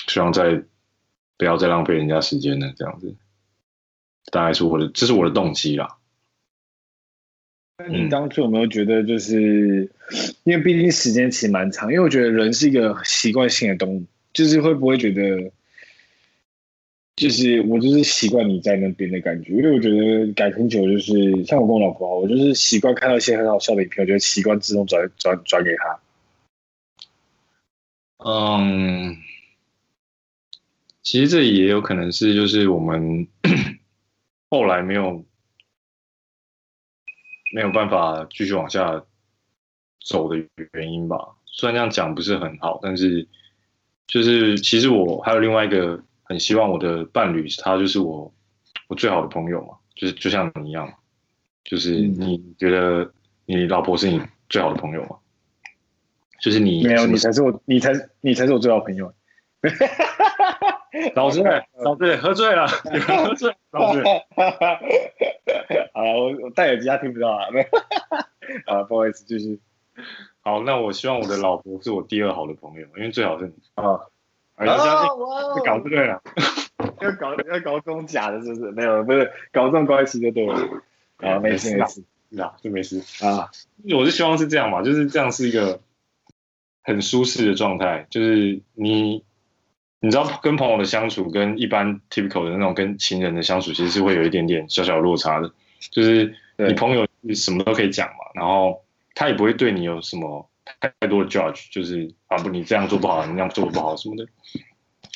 [0.09, 0.65] 希望再
[1.37, 3.15] 不要再浪费人家时间了，这样子，
[4.33, 5.97] 大概是我的，这是我的动机啦。
[7.79, 15.53] 那你当初有没有觉得，就是、嗯、因为毕竟时间其实蛮长，因为我觉得人是一个习惯性的动物，就是会不会觉得，
[17.17, 25.99] 就是我就是习惯你在那边的感觉，因为我觉得感情久就是像我跟我老婆，我就是习惯看到一些很好笑的影片，我就习惯自动转转转给他。
[28.19, 29.17] 嗯，
[31.03, 33.27] 其实这也有可能是，就是我们
[34.51, 35.25] 后来没有
[37.55, 39.03] 没有办法继续往下
[40.05, 40.37] 走的
[40.73, 41.17] 原因吧。
[41.47, 43.27] 虽然这样讲不是很好，但是
[44.07, 48.33] 就是其实我还有另外一个很希望我的伴侣，他就是我
[48.89, 50.93] 我最好的朋友嘛，就是就像你一样，
[51.65, 53.11] 就是你觉得
[53.45, 55.17] 你老婆是你最好的朋友吗？
[56.41, 59.13] 就是你没有，你才是我，你才你才是我最好朋友。
[61.15, 61.43] 老师，
[61.83, 64.03] 老师喝醉了，喝醉，老师。
[65.93, 67.47] 好了，我我戴耳机，他听不到啊。
[68.67, 69.59] 啊，不好意思，就是。
[70.41, 73.99] 好，那我希望我的老婆是我第二好的朋友，因为最好是你啊。
[74.57, 75.09] 而且相信，
[75.65, 76.23] 搞这个了，
[77.01, 78.71] 要搞要搞这种假的，是不是？
[78.73, 80.59] 没有，不是搞这种关系就对了。
[81.19, 82.03] 啊，没事没事。
[82.29, 83.49] 那就没事啊。
[83.95, 85.81] 我是希望是这样嘛，就是这样是一个
[86.83, 89.23] 很舒适的状态，就是你
[90.01, 95.53] 你知道跟朋友的相处跟一般 typical 的那种跟情人的相处，其实是会有一点点小小落差的。
[95.91, 98.83] 就是你朋友你什么都可以讲嘛，然后
[99.15, 100.49] 他也不会对你有什么
[100.81, 104.27] 太多的 judge，就是啊不你这样做不好，你那样做不好什么的。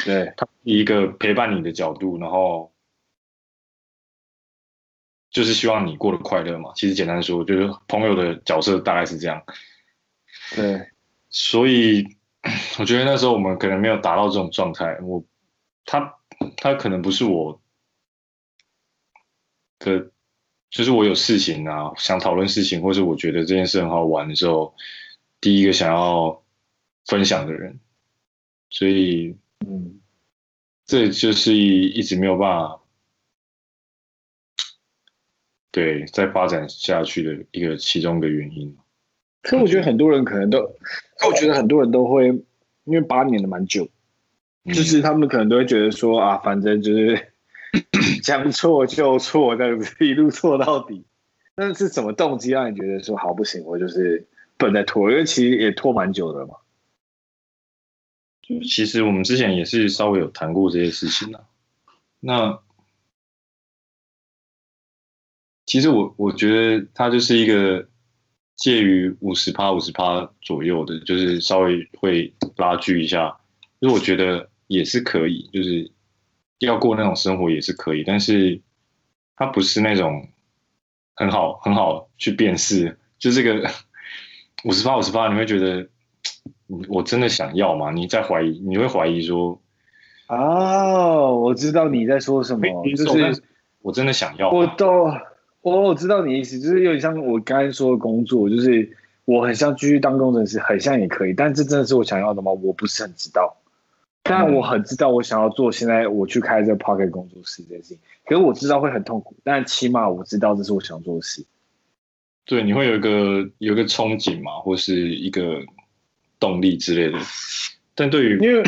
[0.05, 2.73] 对，他以一个陪伴你的角度，然后
[5.31, 6.73] 就是希望你过得快乐嘛。
[6.75, 9.45] 其实简单说，就是朋友的角色大概是这样。
[10.55, 10.89] 对，
[11.29, 12.17] 所以
[12.79, 14.99] 我觉得那时候我们可能没有达到这种状态。
[15.03, 15.25] 我
[15.85, 16.15] 他
[16.57, 17.61] 他可能不是我
[19.81, 20.11] 的，
[20.71, 24.75] 就是我有事情啊，想讨论事情，或是我觉得这件事很好玩的时候，
[25.41, 26.43] 第一个想要
[27.07, 27.81] 分享的人。
[28.69, 29.37] 所以。
[29.67, 30.01] 嗯，
[30.87, 32.81] 这就是一一直没有办法，
[35.71, 38.75] 对，再发展下去的一个其中的原因。
[39.43, 40.63] 可我觉得很多人可能都，
[41.19, 42.29] 可我觉得很多人都会，
[42.85, 43.87] 因为八年的蛮久，
[44.65, 47.33] 嗯，就是他们可能都会觉得说啊，反正就是
[48.25, 51.05] 将错就错这样子，一路错到底。
[51.55, 54.27] 那是什么动机让你觉得说好不行，我就是
[54.61, 55.11] 本来拖？
[55.11, 56.55] 因为其实也拖蛮久的嘛。
[58.69, 61.47] 其实我们之前也是稍微有谈过这些事情的。
[62.21, 62.61] 那
[65.65, 67.89] 其实我我觉得它就是一个
[68.57, 73.41] 介于五十趴五十趴左右的，就是稍微会拉锯一下。
[73.81, 75.91] 就是我觉得也是可以，就是
[76.59, 78.61] 要过那种生活也是可以，但是
[79.37, 80.29] 它不是那种
[81.15, 82.99] 很好很好去辨识。
[83.19, 83.71] 就这个
[84.65, 85.89] 五十八五十八，你会觉得。
[86.89, 87.91] 我真的想要吗？
[87.91, 88.61] 你在怀疑？
[88.61, 89.61] 你会怀疑说？
[90.29, 93.43] 哦，我知道你在说什么，就是
[93.83, 94.53] 我真的想要。
[94.53, 95.13] 我都
[95.63, 102.53] 我我知道你的意思，就是有点像我刚才说的工作，就是我很像继续当工程师，很像也可以，但这真的是我想要的吗？
[102.53, 103.57] 我不是很知道。
[104.23, 111.45] 但我很知道我想要做现在我去开这个 Pocket 工作室这件事情，可是我知道会很痛苦，但起码我知道这是我想做的事。
[112.51, 115.63] 对，你会有一个有一个憧憬嘛，或是一个。
[116.41, 117.19] 动力之类的，
[117.95, 118.63] 但对于因为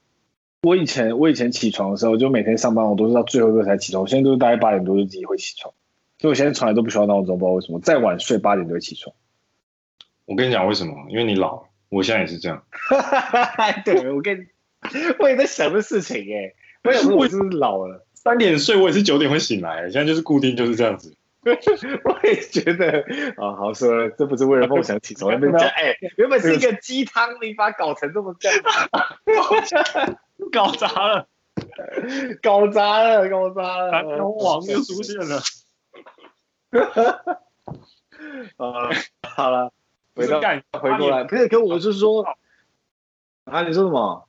[0.64, 4.04] 我以前我以前起床的时候，就每天上班我都是到最后一个才起床。
[4.04, 5.74] 我现在都是大概八点多就自己会起床，
[6.18, 9.14] 所以我现在从来都不需要闹钟，不知道为什么，再晚睡八点就会起床。
[10.24, 10.94] 我跟你讲为什么？
[11.10, 12.64] 因为你老了，我现在也是这样。
[13.84, 14.46] 对，我跟你，
[15.18, 18.06] 我也在想这事情哎，为什么我是不是老了？
[18.14, 21.14] 三点睡，我也是九点会醒来，现在就是固定就是这样子。
[22.04, 23.00] 我也觉得
[23.36, 25.30] 啊，好说，这不是为了梦想起床。
[25.32, 28.52] 原本讲，哎，原本是一个鸡汤，你把它搞成这么干，
[30.52, 31.26] 搞砸了，
[32.42, 35.40] 搞砸了，搞砸了，网又出现了。
[38.56, 38.90] 啊，
[39.22, 39.72] 好了，
[40.14, 40.40] 回到
[40.72, 42.24] 回过来，不是，可我是说，
[43.44, 44.28] 啊，你说什么？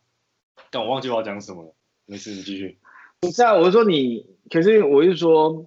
[0.71, 1.73] 但我忘记我要讲什么了。
[2.05, 2.77] 没事，你继续。
[3.19, 5.65] 不是啊，我是说你，可是我是说。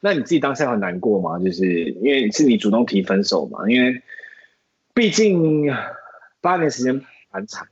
[0.00, 1.38] 那你自己当下很难过吗？
[1.38, 3.68] 就是因为是你主动提分手嘛？
[3.68, 4.02] 因为
[4.94, 5.66] 毕竟
[6.40, 7.66] 八年时间蛮长。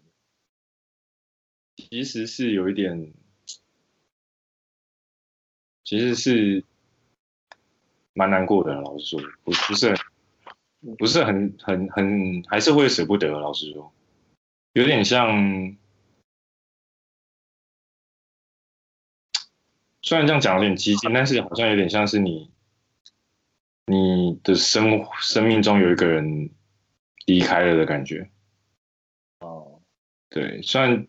[1.77, 3.13] 其实是有一点，
[5.85, 6.65] 其实是
[8.13, 8.75] 蛮难过的。
[8.75, 9.95] 老实说，不不是
[10.99, 13.29] 不是很很很，还是会舍不得。
[13.29, 13.93] 老实说，
[14.73, 15.77] 有点像。
[20.07, 22.49] 虽然这样讲有点激进，但是好像有点像是你，
[23.87, 26.49] 你的生生命中有一个人
[27.27, 28.31] 离开了的感觉。
[29.41, 29.83] 哦，
[30.29, 31.09] 对，虽然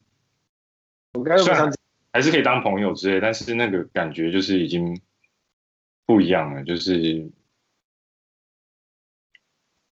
[1.13, 1.71] 我刚刚虽然
[2.11, 4.99] 还是可以当朋友之类，但是那个感觉就是已经
[6.07, 7.31] 不一样了，就是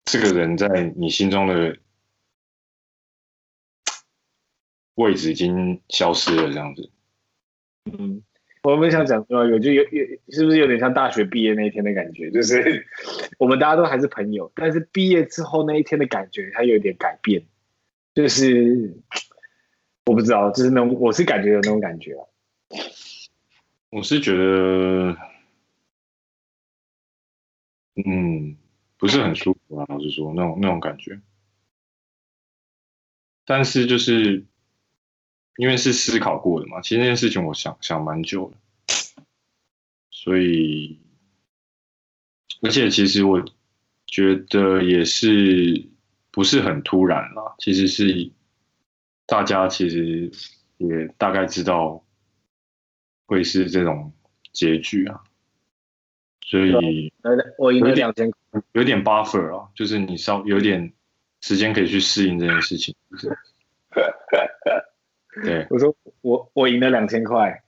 [0.06, 1.78] 这个人在你心中的
[4.96, 6.90] 位置已经消失了，这样子。
[7.92, 8.24] 嗯。
[8.64, 12.32] 我们想讲说，有就有有，是不是有点像大学毕业那一天的感觉？
[12.32, 12.88] 就是
[13.38, 17.44] 我们大家都还是朋友，但是毕业之后那一天的感觉，它有点改变。
[18.16, 19.02] 就是
[20.06, 22.26] 我不知道，就是那种我是感觉有那种感觉啊。
[23.90, 25.18] 我是觉得，
[28.06, 28.56] 嗯，
[28.98, 31.20] 不是很舒服啊，老实说，那种那种感觉。
[33.46, 34.46] 但是就是。
[35.58, 38.58] 因为是思考过的嘛，其实那件事情我想想蛮久了，
[40.10, 41.00] 所以，
[42.62, 43.44] 而且其实我
[44.08, 45.90] 觉得也是
[46.32, 48.32] 不是很突然啦，其实是
[49.26, 50.32] 大家其实
[50.78, 52.04] 也大概知道
[53.26, 54.12] 会是这种
[54.52, 55.22] 结局啊，
[56.42, 57.12] 所以
[57.58, 58.32] 我赢了两千，
[58.72, 60.94] 有点 buffer 啊，就是你稍有点
[61.42, 62.96] 时间可以去适应这件事情。
[65.36, 67.64] 就是、对，我说我我赢了两千块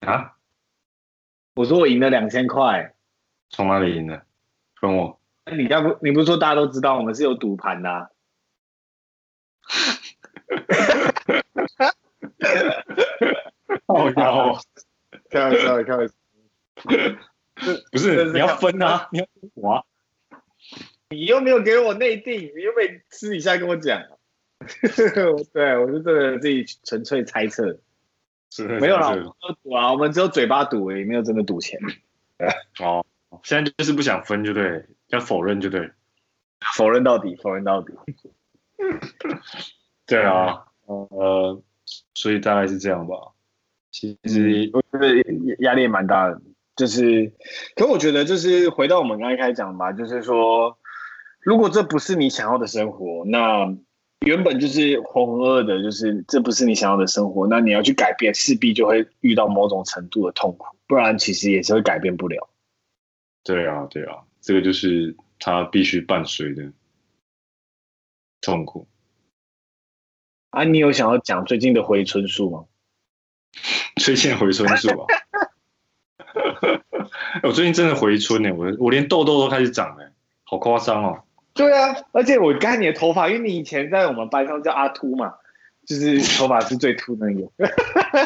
[0.00, 0.36] 啊，
[1.54, 2.94] 我说我赢了两千块，
[3.50, 4.24] 从哪里赢的？
[4.80, 5.20] 跟我？
[5.56, 8.10] 你刚不你不是说大家都知道我们是有赌盘的、啊？
[13.86, 14.58] 好笑，
[15.30, 16.14] 开玩笑，开玩笑。
[17.92, 19.84] 不是你要分啊，你要我、啊，
[21.10, 24.02] 你又没有给我内定，你又没私底下跟我讲。
[25.52, 27.78] 对，我是这个自己纯粹猜测，
[28.80, 31.78] 没有啦，我们赌啊，我们只有嘴巴赌，也没有真的赌钱。
[32.80, 33.04] 哦，
[33.42, 35.90] 现在就是不想分，就对，要否认就对，
[36.76, 37.92] 否认到底，否认到底。
[40.06, 41.62] 对啊，呃，
[42.14, 43.16] 所以大概是这样吧。
[43.90, 45.14] 其实我觉得
[45.60, 46.40] 压力也蛮大的。
[46.76, 47.32] 就是，
[47.76, 50.76] 可我觉得就是回到我们刚才开始讲吧，就是说，
[51.40, 53.72] 如果这不是你想要的生活，那
[54.24, 62.48] 原本就是浑浑噩噩的，就是这不是你想要的生活，那你要去改变，势必就会遇到某种程度的痛苦，不然其实也是会改变不了。
[63.42, 66.72] 对啊，对啊，这个就是它必须伴随的
[68.40, 68.88] 痛苦。
[70.50, 72.64] 啊，你有想要讲最近的回春术吗？
[73.96, 75.06] 最近回春术啊。
[77.42, 80.12] 我最近真的回春呢，我我连痘痘都开始长了，
[80.44, 81.22] 好夸张哦。
[81.54, 85.34] 对啊，而且我看你的头发，因为你以前在我们班上叫阿秃嘛，
[85.86, 87.48] 就是头发是最秃的那个。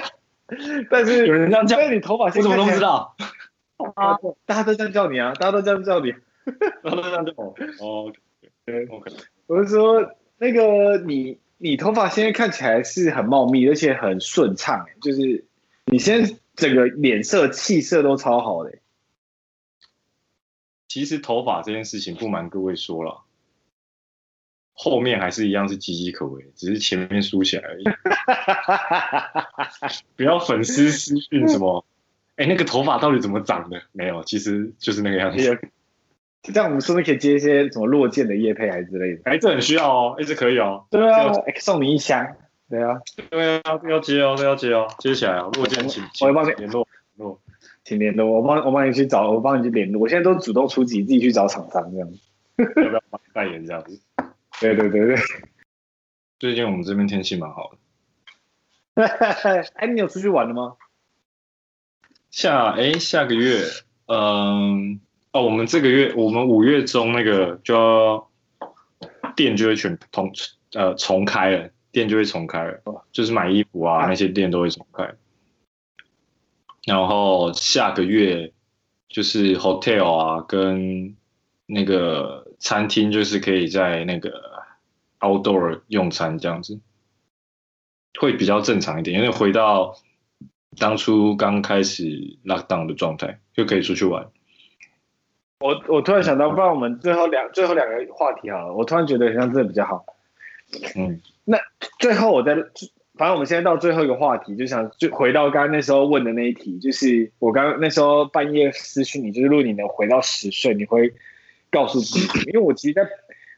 [0.91, 3.15] 但是有人这样叫，因为你头发，我怎么都不知道。
[3.95, 6.13] 啊，大家都这样叫你啊，大家都这样叫你，
[6.83, 7.55] 大家都这样叫我。
[7.81, 8.13] 哦，
[8.65, 9.13] 对，OK。
[9.47, 15.45] 我是说，那个你你头发现在看起来是很茂密，而且很顺畅，就是
[15.87, 16.35] 你现在。
[16.59, 18.73] 整个脸色气色都超好的。
[20.89, 23.21] 其实头发这件事情，不瞒各位说了，
[24.73, 27.85] 后面还是一样是岌岌可危，只是前面梳起来而已。
[30.17, 31.85] 不要粉丝私讯什么，
[32.37, 33.83] 哎，那个头发到底怎么长的？
[33.93, 35.61] 没有，其实就是那个样子。
[36.43, 39.23] 这样我们是不是可以接一些什么落剑的叶配还是之类的？
[39.25, 40.87] 哎，这很需要哦，一直可以哦。
[40.91, 42.37] 对啊，送你一箱。
[42.71, 45.45] 对啊，对啊，要接哦，要接哦，接起来啊！
[45.53, 46.87] 如果今天请，我会帮你联络，
[47.97, 50.03] 联络，请联络，我帮，我帮你去找，我帮你去联络。
[50.03, 52.19] 我现在都主动出击，自己去找厂商这样子，
[52.59, 54.01] 要不要帮你代言这样子？
[54.61, 55.17] 对对对对。
[56.39, 57.73] 最近我们这边天气蛮好
[58.95, 59.05] 的。
[59.75, 60.75] 哎，你有出去玩了吗？
[62.31, 63.63] 下哎，下个月，
[64.07, 65.01] 嗯，
[65.33, 68.29] 哦，我们这个月，我们五月中那个就要
[69.37, 70.33] 店就会全通
[70.75, 71.71] 呃重开了。
[71.91, 72.83] 店就会重开了，
[73.13, 75.11] 就是买衣服啊，那些店都会重开。
[76.89, 78.51] 然后下个月
[79.11, 81.15] 就是 hotel 啊，跟
[81.67, 84.33] 那个餐厅，就是可以在那个
[85.21, 86.81] outdoor 用餐这样子，
[88.19, 89.99] 会比较正常一点，因为回到
[90.79, 94.31] 当初刚开始 lockdown 的状态，就可以出去玩。
[95.61, 100.07] 我我突然想到，不然我们最后两最后两个话题好了，我突然觉得好像这个比较好。
[100.97, 101.21] 嗯。
[101.45, 101.59] 那
[101.99, 102.55] 最后我再，
[103.19, 111.13] 反正我们现在到最后一个话题，就想就回到刚刚那时候问的那一题，就是我刚刚那时候半夜私讯你，就是如果你能回到十岁，你会
[111.71, 113.03] 告诉自己，因为我其实在，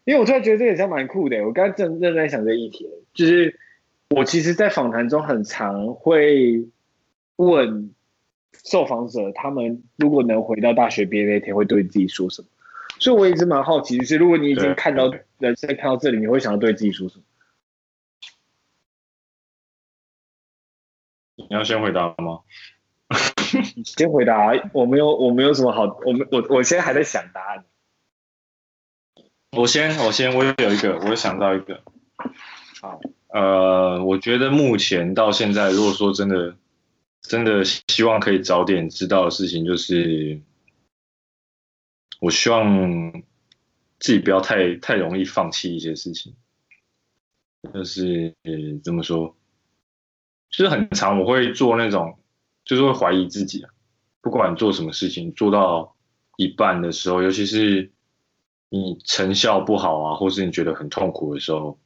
[0.05, 3.59] 因为我突然觉得这个也是蛮酷的，我刚刚正正在想这一题，就是
[4.09, 6.65] 我其实，在访谈中很常会
[7.37, 7.91] 问
[8.65, 12.49] 受访者，他们如果能回到大学毕业那天，会对自己说什么？
[12.99, 17.25] 所以我一直蛮好奇，就是如果你已经看到人生看到这里，你会想要对自己说什么？
[21.51, 22.43] 你要先回答吗？
[23.85, 27.65] 先回答，我没有，我没有什么好，我们我我现在还在想答案。
[29.57, 31.83] 我先，我先，我有一个，我想到一个。
[32.81, 36.57] 好，呃，我觉得目前到现在，如果说真的，
[37.23, 40.41] 真的希望可以早点知道的事情，就是
[42.21, 43.25] 我希望
[43.99, 46.37] 自己不要太太容易放弃一些事情。
[47.75, 48.33] 就是
[48.85, 49.37] 怎么说？
[50.51, 52.19] 就是很常，我会做那种，
[52.65, 53.71] 就是会怀疑自己啊。
[54.21, 55.97] 不管做什么事情，做到
[56.37, 57.91] 一半的时候，尤其是
[58.69, 61.79] 你成效不好啊，或是你觉得很痛苦的时候，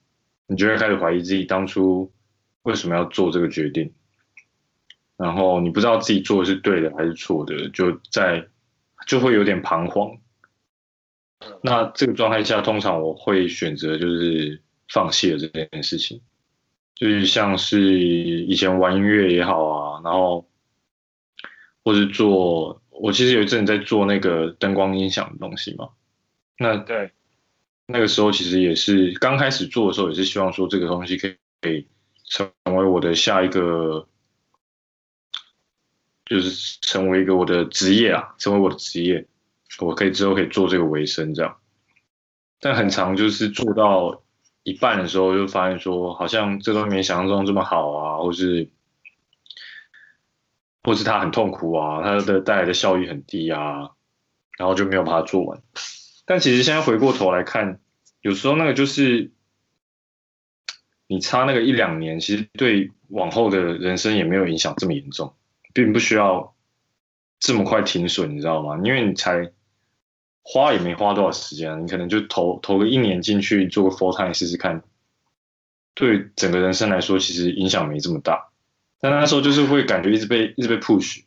[0.47, 2.12] 你就会开始怀疑自己当初
[2.62, 3.93] 为什么要做这个决定。
[5.17, 8.49] 然后你不知道自己做的是对的还是错的，就在
[9.07, 10.19] 就会有点彷徨。
[11.62, 16.21] 那这个状态下，通常我会选择就是放弃了这件事情。
[16.95, 20.49] 就是像是以前玩音乐也好啊，然后
[21.83, 25.91] 或是做我其实有一阵在做那个灯光音响的东西嘛。
[26.57, 27.11] 那对，
[27.87, 31.87] 那个时候其实也是刚开始做的时候，也是希望说这个东西可以可以
[32.25, 34.07] 成为我的下一个，
[36.25, 39.27] 就是成为一个我的职业啊，成为我的职业，
[39.81, 41.57] 我可以之后可以做这个为生这样。
[42.61, 44.23] 但很长就是做到
[44.65, 48.69] 一半的时候，就发现说好像这东西没想象中这么好啊，或是。
[50.87, 53.93] 或是他很痛苦啊，他的带来的效益很低啊，
[54.59, 55.62] 然后就没有把它做完。
[56.27, 57.81] 但其实现在回过头来看，
[58.21, 59.33] 有时候那个就是
[61.07, 65.35] 你差那个一两年，其实对往后的人生也没有影响这么严重，
[65.73, 66.55] 并不需要
[67.39, 68.79] 这么快停损，你知道吗？
[68.85, 69.53] 因为你才
[70.47, 74.85] 花也没花多少时间，你可能就投投个一年进去做个 full time 试试看，
[75.95, 78.51] 对整个人生来说，其实影响没这么大。
[79.01, 81.25] 但那时候就是会感觉一直被一直被 push，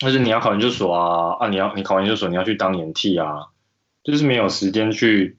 [0.00, 3.46] 但是你要考研究所啊啊，你要你考研究所，你要去当研替啊，
[4.02, 5.38] 就是没有时间去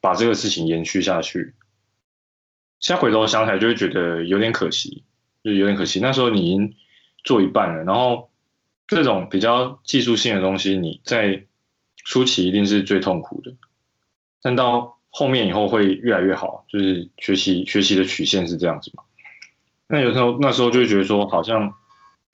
[0.00, 1.54] 把这个事情延续下去。
[2.80, 5.04] 现在回头想起来就会觉得有点可惜，
[5.44, 6.00] 就有点可惜。
[6.00, 6.74] 那时候你已经
[7.22, 8.30] 做一半了，然后
[8.88, 11.46] 这种比较技术性的东西，你在
[12.06, 13.52] 初期一定是最痛苦的，
[14.40, 19.02] 但到后面以后会越来越好，就是学习学习的曲线是这样子嘛。
[19.88, 21.74] 那有时候那时候就会觉得说，好像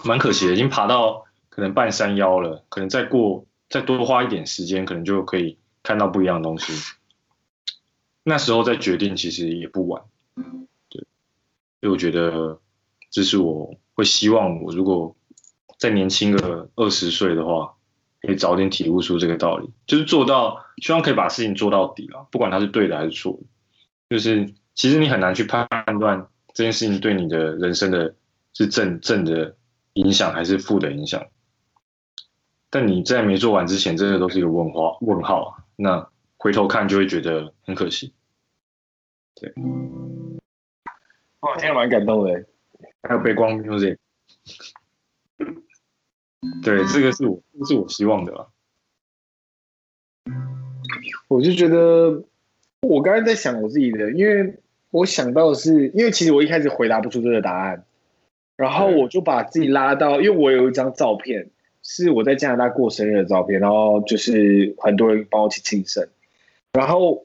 [0.04, 6.74] 蛮可惜的，已经爬到可能半山腰了，可能再过再多花一点时间，可能就可以看到不一样的东西。
[8.24, 10.02] 那时候再决定其实也不晚，
[10.90, 11.06] 对，
[11.80, 12.60] 所以我觉得
[13.10, 15.16] 这是我会希望我如果
[15.78, 17.74] 再年轻个二十岁的话，
[18.22, 23.42] 可以早点体悟出这个道理，就是做到，希望可以把事情做到底了，不管它是对的还是错的，
[24.08, 25.68] 就是其实你很难去判
[25.98, 26.28] 断。
[26.54, 28.14] 这件事情对你的人生的
[28.52, 29.56] 是正正的
[29.94, 31.26] 影响还是负的影响？
[32.68, 35.56] 但你在没做完之前，这个都是一个问号问号。
[35.76, 36.06] 那
[36.36, 38.12] 回头看就会觉得很可惜。
[39.34, 39.52] 对，
[41.40, 42.44] 哇，今天蛮感动的，
[43.02, 43.96] 还有背光 music。
[46.62, 48.48] 对，这个是我，这是我希望的。
[51.28, 52.24] 我就觉得，
[52.80, 54.58] 我刚才在想我自己的，因为。
[54.92, 57.82] 我想到的是，因为其实我一开始回答不出这个答案，
[58.58, 61.48] 然后我就把自己拉到，因为我有一张照片
[61.82, 66.06] 是我在加拿大过生日的照片，然后就是很多人帮我一起庆生，
[66.74, 67.24] 然后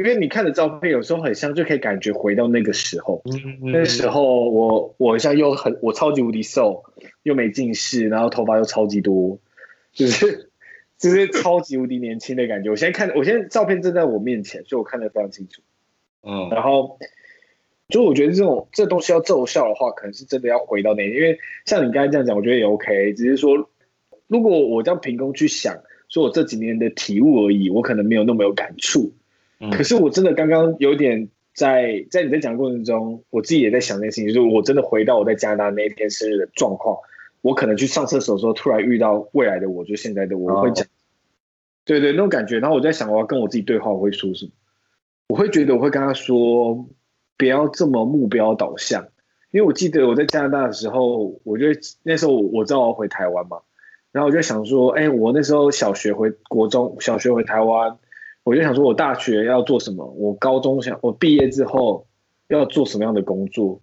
[0.00, 3.22] 因为你看的照片有时候很像，就可以感觉回到那个时候，
[3.60, 6.84] 那时候我我像又很我超级无敌瘦，
[7.22, 9.38] 又没近视，然后头发又超级多，
[9.92, 10.50] 就是
[10.96, 12.70] 就是超级无敌年轻的感觉。
[12.70, 15.60] 我现在看，我现在照片正在我面前，所以我看得非常清楚。
[16.22, 16.98] 嗯，然后
[17.90, 23.12] 就我觉得这种这东西要奏效的话，可能是真的要回到那，因为像你刚才这样讲，我觉得也 OK。
[23.12, 23.68] 只是说，
[24.28, 25.76] 如果我这样凭空去想，
[26.08, 29.12] 说我这几年的体悟而已，我可能没有那么有感触。
[29.60, 36.96] 嗯，可是我真的刚刚有点在在你在讲的过程中，我自己也在想这件事情，就是我真的回到我在加拿大那一天生日的状况，
[37.42, 40.86] 我可能去上厕所的时候，突然遇到未来的我，就现在的我，我会讲，
[41.84, 42.58] 对对，那种感觉。
[42.58, 44.52] 然后我在想，我要跟我自己对话，我会说什么？
[45.28, 46.88] 我会觉得我会跟他说，
[47.36, 49.08] 不要这么目标导向，
[49.50, 51.66] 因为我记得我在加拿大的时候，我就
[52.02, 53.58] 那时候我知道我要回台湾嘛，
[54.12, 57.98] 然后我就想说，哎，我那时候小学回国中，小学回台湾，
[58.42, 62.06] 我就想说我大学要做什么，我高中想我毕业之后
[62.48, 63.80] 要做什么样的工作，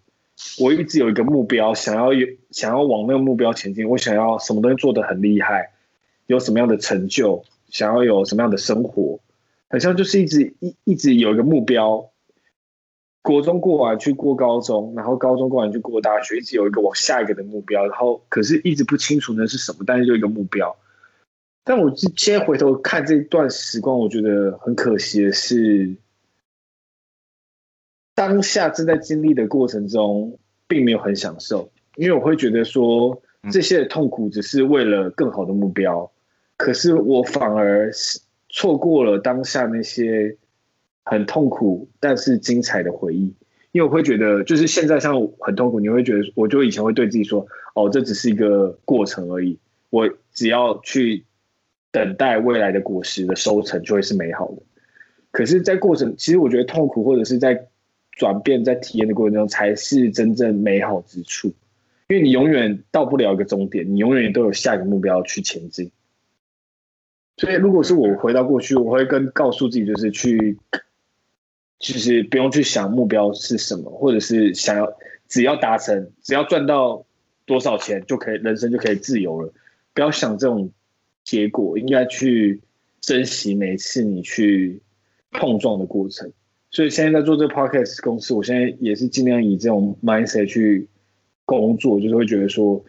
[0.60, 5.70] 我一直有一个目标，想要有想要往那个目标前进，我想要什么东西做得很厉害，
[6.26, 9.20] 有什么样的成就，想要有什么样的生活。
[9.70, 12.10] 好像就是一直一一直有一个目标，
[13.22, 20.76] 国中过完去过高中，然后高中过完去过大学，一直有一个往下一个的目标，然后可是一直不清楚那是什么，但是就一个目标。
[21.68, 25.94] 但我现在回头看这段时光，我觉得很可惜的是，
[28.14, 33.20] 当下正在经历的过程中，并没有很享受，因为我会觉得说
[33.52, 36.10] 这些的痛苦只是为了更好的目标，
[36.56, 38.20] 可是我反而是。
[38.50, 40.38] 错过了当下那些
[41.04, 43.34] 很痛苦但是精彩的回忆，
[43.72, 49.58] 因为我会觉得，就是现在像很痛苦，你会觉得，我就以前会对自己说，哦，这只是一个过程而已，
[49.90, 51.26] 我只要去
[51.90, 54.62] 等待未来的果实的收成，就会是美好的。
[55.30, 57.68] 可是，在过程，其实我觉得痛苦或者是在
[58.12, 61.48] 转变、在体验的过程中，才是真正美好之处，
[62.08, 65.90] 因为你永远到不了一个终点，你永远都有下一个目标去前进。
[67.36, 70.58] 所以，如果是我回到过去，我会跟告诉自己，就是去，
[71.78, 74.92] 就是不用去想目标是什么，或者是想要
[75.28, 77.04] 只要达成，只要赚到
[77.46, 79.52] 多少钱就可以，人生就可以自由了。
[79.94, 80.72] 不要想这种
[81.28, 82.62] 结果，应该去
[83.02, 84.80] 珍惜每次你去
[85.30, 86.32] 碰撞的过程。
[86.70, 90.88] 所以现在在做这个 podcast 公司，我现在也是尽量以这种 mindset 去
[91.44, 92.82] 工作，就是会觉得说，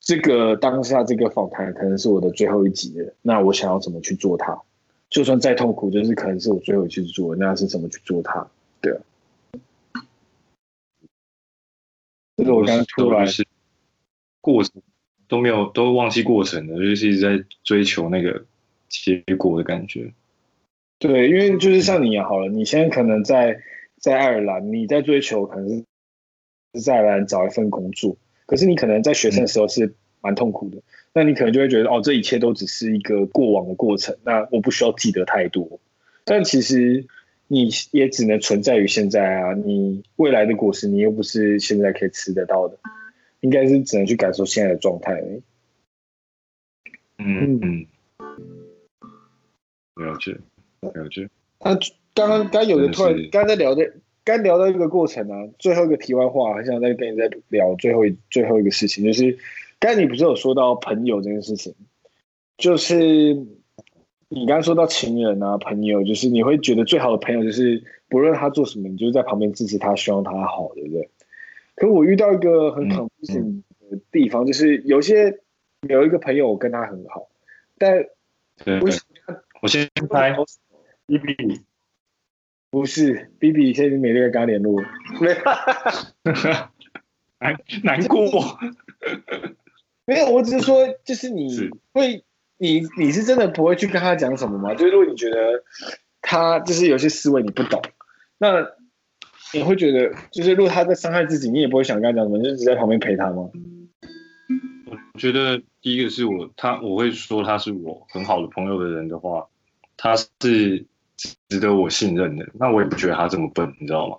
[0.00, 4.60] 这个当下这个访谈可能是我的最后一集了，那我想要怎么去做它？
[5.08, 8.46] 就算再痛苦，就是可能是我最后一次做，那是怎么去做它？
[8.82, 9.00] 对啊。
[12.36, 13.46] 这个我刚刚突然是
[14.42, 14.82] 过程
[15.28, 18.44] 都没有都忘记过程了，就是一直在追求那个
[18.88, 20.12] 结果的感觉。
[20.98, 23.60] 对，因为就是像你也好了，你现在可能在
[23.98, 25.84] 在爱尔兰，你在追求可能
[26.74, 28.16] 是在爱尔兰找一份工作，
[28.46, 35.80] 可是你可能在学生的时候是蛮痛苦的，嗯、那你可能就会觉得哦，这一切都只是一个过往的过程，那我不需要记得太多。
[36.24, 37.04] 但其实
[37.48, 42.78] 你也只能存在于现在啊，你未来的果实你又不是现在可以吃得到的，
[43.44, 45.22] 应该是只能去感受现在的状态。
[47.18, 47.86] 嗯嗯，
[49.96, 50.32] 了解。
[50.80, 51.28] 了解。
[51.60, 51.78] 他
[52.14, 53.92] 刚刚刚有的突然刚在聊的，
[54.24, 59.38] 刚聊到一个过程啊，最后一个题外话，很想再跟你再聊最后一最后一个事情，就是
[59.78, 61.74] 刚才你不是有说到朋友这件事情，
[62.56, 63.34] 就是
[64.30, 71.10] 你刚刚说到情人啊，朋友，就是你会觉得最好的朋友就是不论他做什么，你就是在旁边支持他，希望他好，对不对？
[71.76, 75.38] 可我遇到一个很 confusing 的地方，就是有些
[75.88, 77.28] 有一个朋友我跟他很好，
[77.78, 78.04] 但
[78.80, 78.88] 我
[79.62, 80.34] 我先拍。
[81.06, 81.60] B B
[82.70, 84.80] 不是 B B，现在没那个跟他联络，
[87.38, 88.58] 难难过。
[90.06, 92.24] 没有，我只是说，就是你会，
[92.56, 94.72] 你你是真的不会去跟他讲什么吗？
[94.74, 95.62] 就是如果你觉得
[96.22, 97.82] 他就是有些思维你不懂，
[98.38, 98.66] 那
[99.54, 103.48] 你会觉得，就是如果他在伤害自己，你也不会想跟他讲什么，就是只在旁边陪他吗？
[105.12, 109.46] 我觉得第一个是我他，我会说他是我很好的朋友的人的话，
[109.96, 110.86] 他是。
[111.48, 114.16] 值得我信任的，那我也不觉得他这么笨，你知道吗？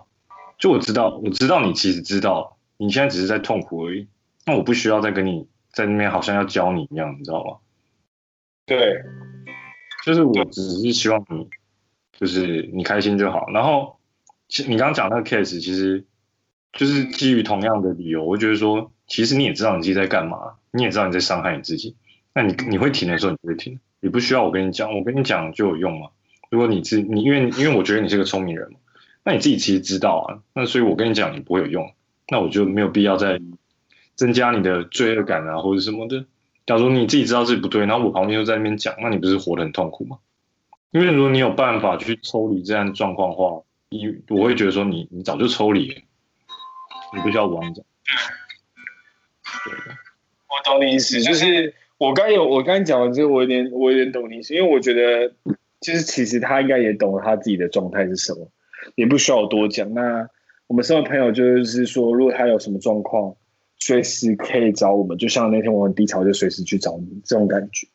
[0.58, 4.08] 就我知道，我知道你其实知道，你现在只是在痛苦而已。
[4.46, 7.58] 那我不需要再跟你在那边好像要教你一样，你知道吗？
[8.64, 9.02] 对，
[10.06, 11.46] 就是我只是希望你，
[12.18, 13.46] 就是你开心就好。
[13.52, 13.95] 然后，
[14.48, 16.04] 其你刚刚讲那个 case，其实
[16.72, 21.96] 就是基于同样的理由，我觉得说，其实你也知道你自己在干嘛，你也知道你在伤害你自己。
[22.34, 26.08] 那你你会停的时候，你就会停，你不需要我跟你讲，我跟你讲就有用吗？
[26.50, 28.78] 如果你自你因为因为我觉得你是个聪明人嘛，
[29.24, 31.92] 那你自己其实知道啊，那所以我跟你讲你不会有用，
[32.28, 33.40] 那我就没有必要再
[34.14, 36.24] 增加你的罪恶感啊或者什么的。
[36.66, 40.18] 假如你自己知道自己不对，然后我旁边又在那边讲，那你不是活得很痛苦吗？
[40.90, 46.00] 因为如果你有办法去抽离这样的状况的话，你我会觉得说你你早就抽离了，
[47.14, 47.84] 你不需要我讲。
[50.48, 55.34] 我懂你意思，就是我刚有我刚讲完之后，我有点我有点懂你意思，因为我觉得。
[55.78, 58.50] 就是其实他应该也懂他自己的状态是什么，
[58.94, 59.92] 也不需要我多讲。
[59.92, 60.26] 那
[60.68, 63.36] 我们身为朋友，就是说，如果他有什么状况，
[63.78, 65.18] 随时可以找我们。
[65.18, 67.86] 就像那天我很低潮，就随时去找你这种感觉。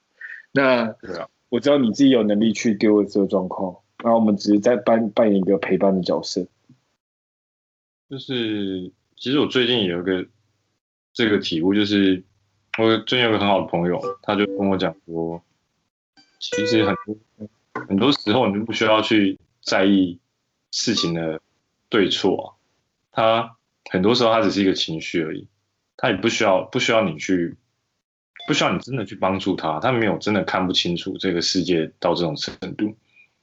[0.52, 0.96] 那
[1.50, 6.48] 我知道你自己有能力去丢了这个状况，然后我们只是在扮扮演一个陪伴的角色。
[8.10, 10.26] 就是其实我最近有一个
[11.14, 12.24] 这个体悟，就是
[12.78, 15.44] 我最近有个很好的朋友，他就跟我讲说，
[16.40, 17.18] 其实很多。
[17.88, 20.20] 很多时候你就不需要去在意
[20.72, 21.42] 事情的
[21.88, 22.58] 对错，
[23.12, 23.58] 他
[23.90, 25.48] 很多时候他只是一个情绪而已，
[25.96, 27.56] 他也不需要不需要你去，
[28.46, 32.94] 不需要你真的去帮助他，他没有真的看不清楚这个世界到这种程度，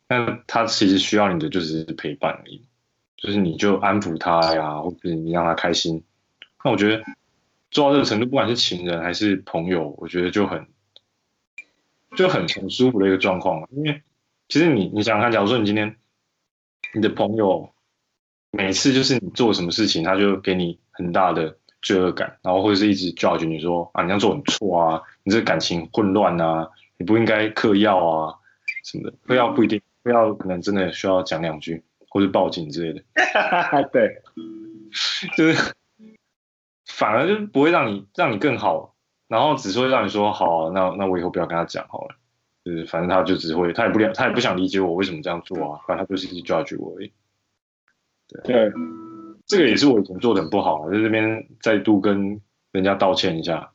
[0.09, 2.67] 但他其实需要你的就是陪伴而已，
[3.17, 6.03] 就是你就安抚他呀，或者你让他开心，
[6.65, 7.05] 那我觉得
[7.71, 10.67] 做到这个程度，不管是情人还是朋友，我觉得就很
[12.17, 14.03] 就很很舒服的一个状况，因为。
[14.51, 15.95] 其实你你想想看，假如说你今天
[16.95, 17.71] 你的朋友
[18.51, 28.35] 每次就是你做什么事情，他就给你很大的罪恶感，然后或者是一直 judge 你说啊，你这样做很错啊，你这感情混乱啊，你不应该嗑药啊
[28.85, 29.79] 什么的，嗑药不一定，
[30.09, 33.03] 嗑药可能真的需要讲两句或者报警之类的。
[33.93, 34.23] 对，
[35.37, 35.75] 就是
[36.87, 38.95] 反而就不会让你让你更好，
[39.29, 42.17] 然后只是会让你说好啊，那那我以后不要跟他讲好了。
[42.65, 45.81] 就是，反正他就只会，他也不了，他也不想理解我为什么这样做啊。
[45.87, 47.13] 反正他就是一直 judge 我而已。
[48.29, 48.73] 对，对，
[49.47, 52.41] 这个也是我以前做的很不好，在这边再度跟
[52.73, 53.71] 人家道歉一下，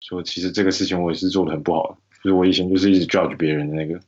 [0.00, 4.00] 说其实这个事情我也是做的很不好，就是我以前就是一直 judge 别人的那个。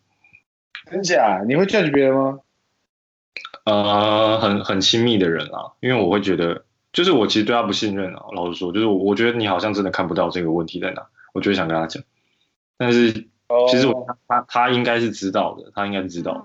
[0.90, 1.42] 真假？
[1.46, 2.40] 你会 judge 别人吗？
[3.64, 8.24] 呃，很很亲密的人啊，因为我会觉得，就是我其实对他不信任啊。
[8.34, 12.02] 老实说，就是我我觉得你好像真的看不到这个问题在哪，我就会想跟他讲。
[12.76, 16.44] 但是其实我他他应该是知道的，他应该是知道的，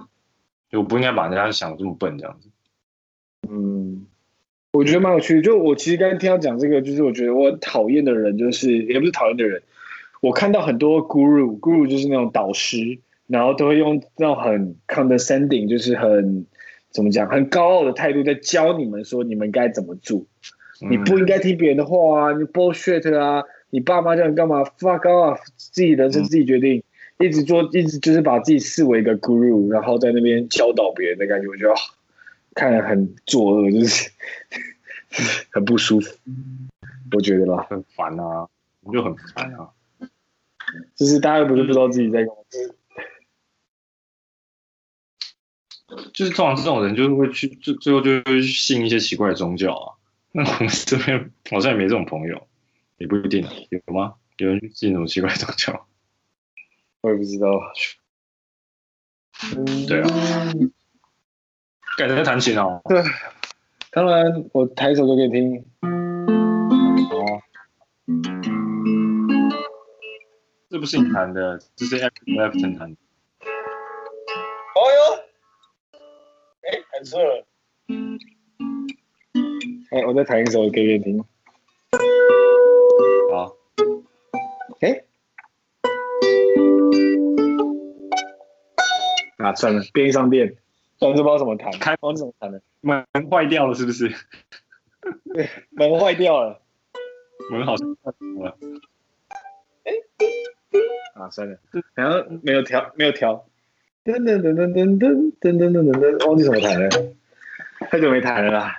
[0.70, 2.50] 就我不应该把人家想的这么笨这样子。
[3.50, 4.06] 嗯，
[4.74, 5.42] 我觉得蛮有趣的。
[5.42, 9.64] 就我其实刚才听他讲这个，就是我觉得我很讨厌的人，就是也不是讨厌的人。
[10.22, 16.46] 我看到很多 guru，guru 就是那种导师，然后都会用那种很 condescending，就是很
[16.92, 20.26] 怎么讲，很高傲的态度在教你们说你们该怎么做。
[20.82, 26.84] 嗯、你不应该听别人的话啊，你 bullshit 啊，你爸妈叫你干嘛？fuck off，自己人生自己决定。
[27.18, 31.74] 嗯、一直做，一直就是把自己视为一个 guru，然后在那边教导别人的感觉，我觉得
[32.54, 34.10] 看着很作恶，就是
[35.52, 36.16] 很不舒服。
[37.12, 38.48] 我觉得啦，很烦啊，
[38.84, 39.70] 我就很烦啊。
[40.96, 42.34] 就是大家又不是不知道自己在干嘛，
[46.14, 49.96] 就是通常这种人就是会去，最最后就会去信一些奇怪的宗教啊。
[50.34, 52.48] 那我们这边好像也没这种朋友，
[52.98, 54.16] 也不一定有吗？
[54.38, 55.88] 有人信什么奇怪的宗教？
[57.02, 57.48] 我也不知道。
[59.88, 60.10] 对啊，
[61.98, 62.82] 改天弹琴哦。
[62.86, 63.02] 对，
[63.92, 65.66] 当然我弹一首歌给你听。
[67.12, 67.42] 哦
[70.70, 72.98] 这不是你弹的，这是 Eric Clapton 弹的。
[76.98, 77.46] 哎，弹错了。
[79.92, 81.24] 哎，我再弹一首给你听。
[83.32, 83.56] 好。
[84.82, 85.04] 哎。
[89.38, 90.56] 啊，算了，变一张变。
[90.98, 91.72] 算了，不知道怎么弹。
[91.74, 92.62] 开房怎么弹的？
[92.82, 94.10] 门坏掉了是不是？
[95.34, 96.62] 对，门坏掉了。
[97.52, 98.12] 门好像坏
[98.44, 98.58] 了。
[101.14, 101.60] 啊，算了，
[101.94, 103.48] 然后没有调，没有调，
[104.08, 106.90] 噔噔噔噔噔噔噔噔噔噔，忘记怎么弹了，
[107.92, 108.76] 太久没弹了啦。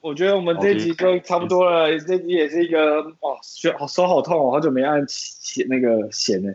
[0.00, 6.52] 我觉得我们这集就差不多了，这集也是一个哇，手好手好痛哦，好久没按弦那个弦呢。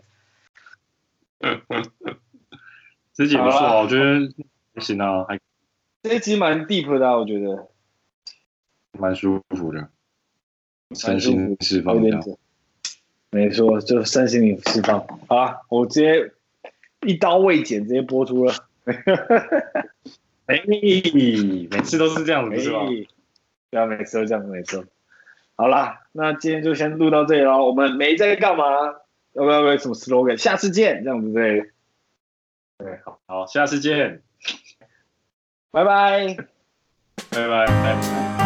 [1.39, 2.17] 嗯嗯嗯，
[3.13, 5.39] 这集不错，我觉得行啊，还
[6.01, 7.69] 这集蛮 deep 的，我觉得
[8.99, 9.87] 蛮舒服的，
[10.93, 12.37] 身心释放的。
[13.31, 15.07] 没错，就身心灵释放。
[15.29, 16.33] 好啊，我直接
[17.05, 18.53] 一刀未剪，直接播出了。
[20.45, 21.01] 哎，每
[21.83, 22.79] 次都是这样子，是吧？
[23.69, 24.83] 对啊，每次都这样子，没错。
[25.55, 27.65] 好啦，那今天就先录到这里喽。
[27.65, 28.65] 我们没在干嘛？
[29.33, 30.37] 要不要有什么 slogan？
[30.37, 31.71] 下次见，这样子对。
[32.77, 34.21] 对，好，好，下次见，
[35.71, 36.35] 拜拜，
[37.29, 38.42] 拜拜，拜拜。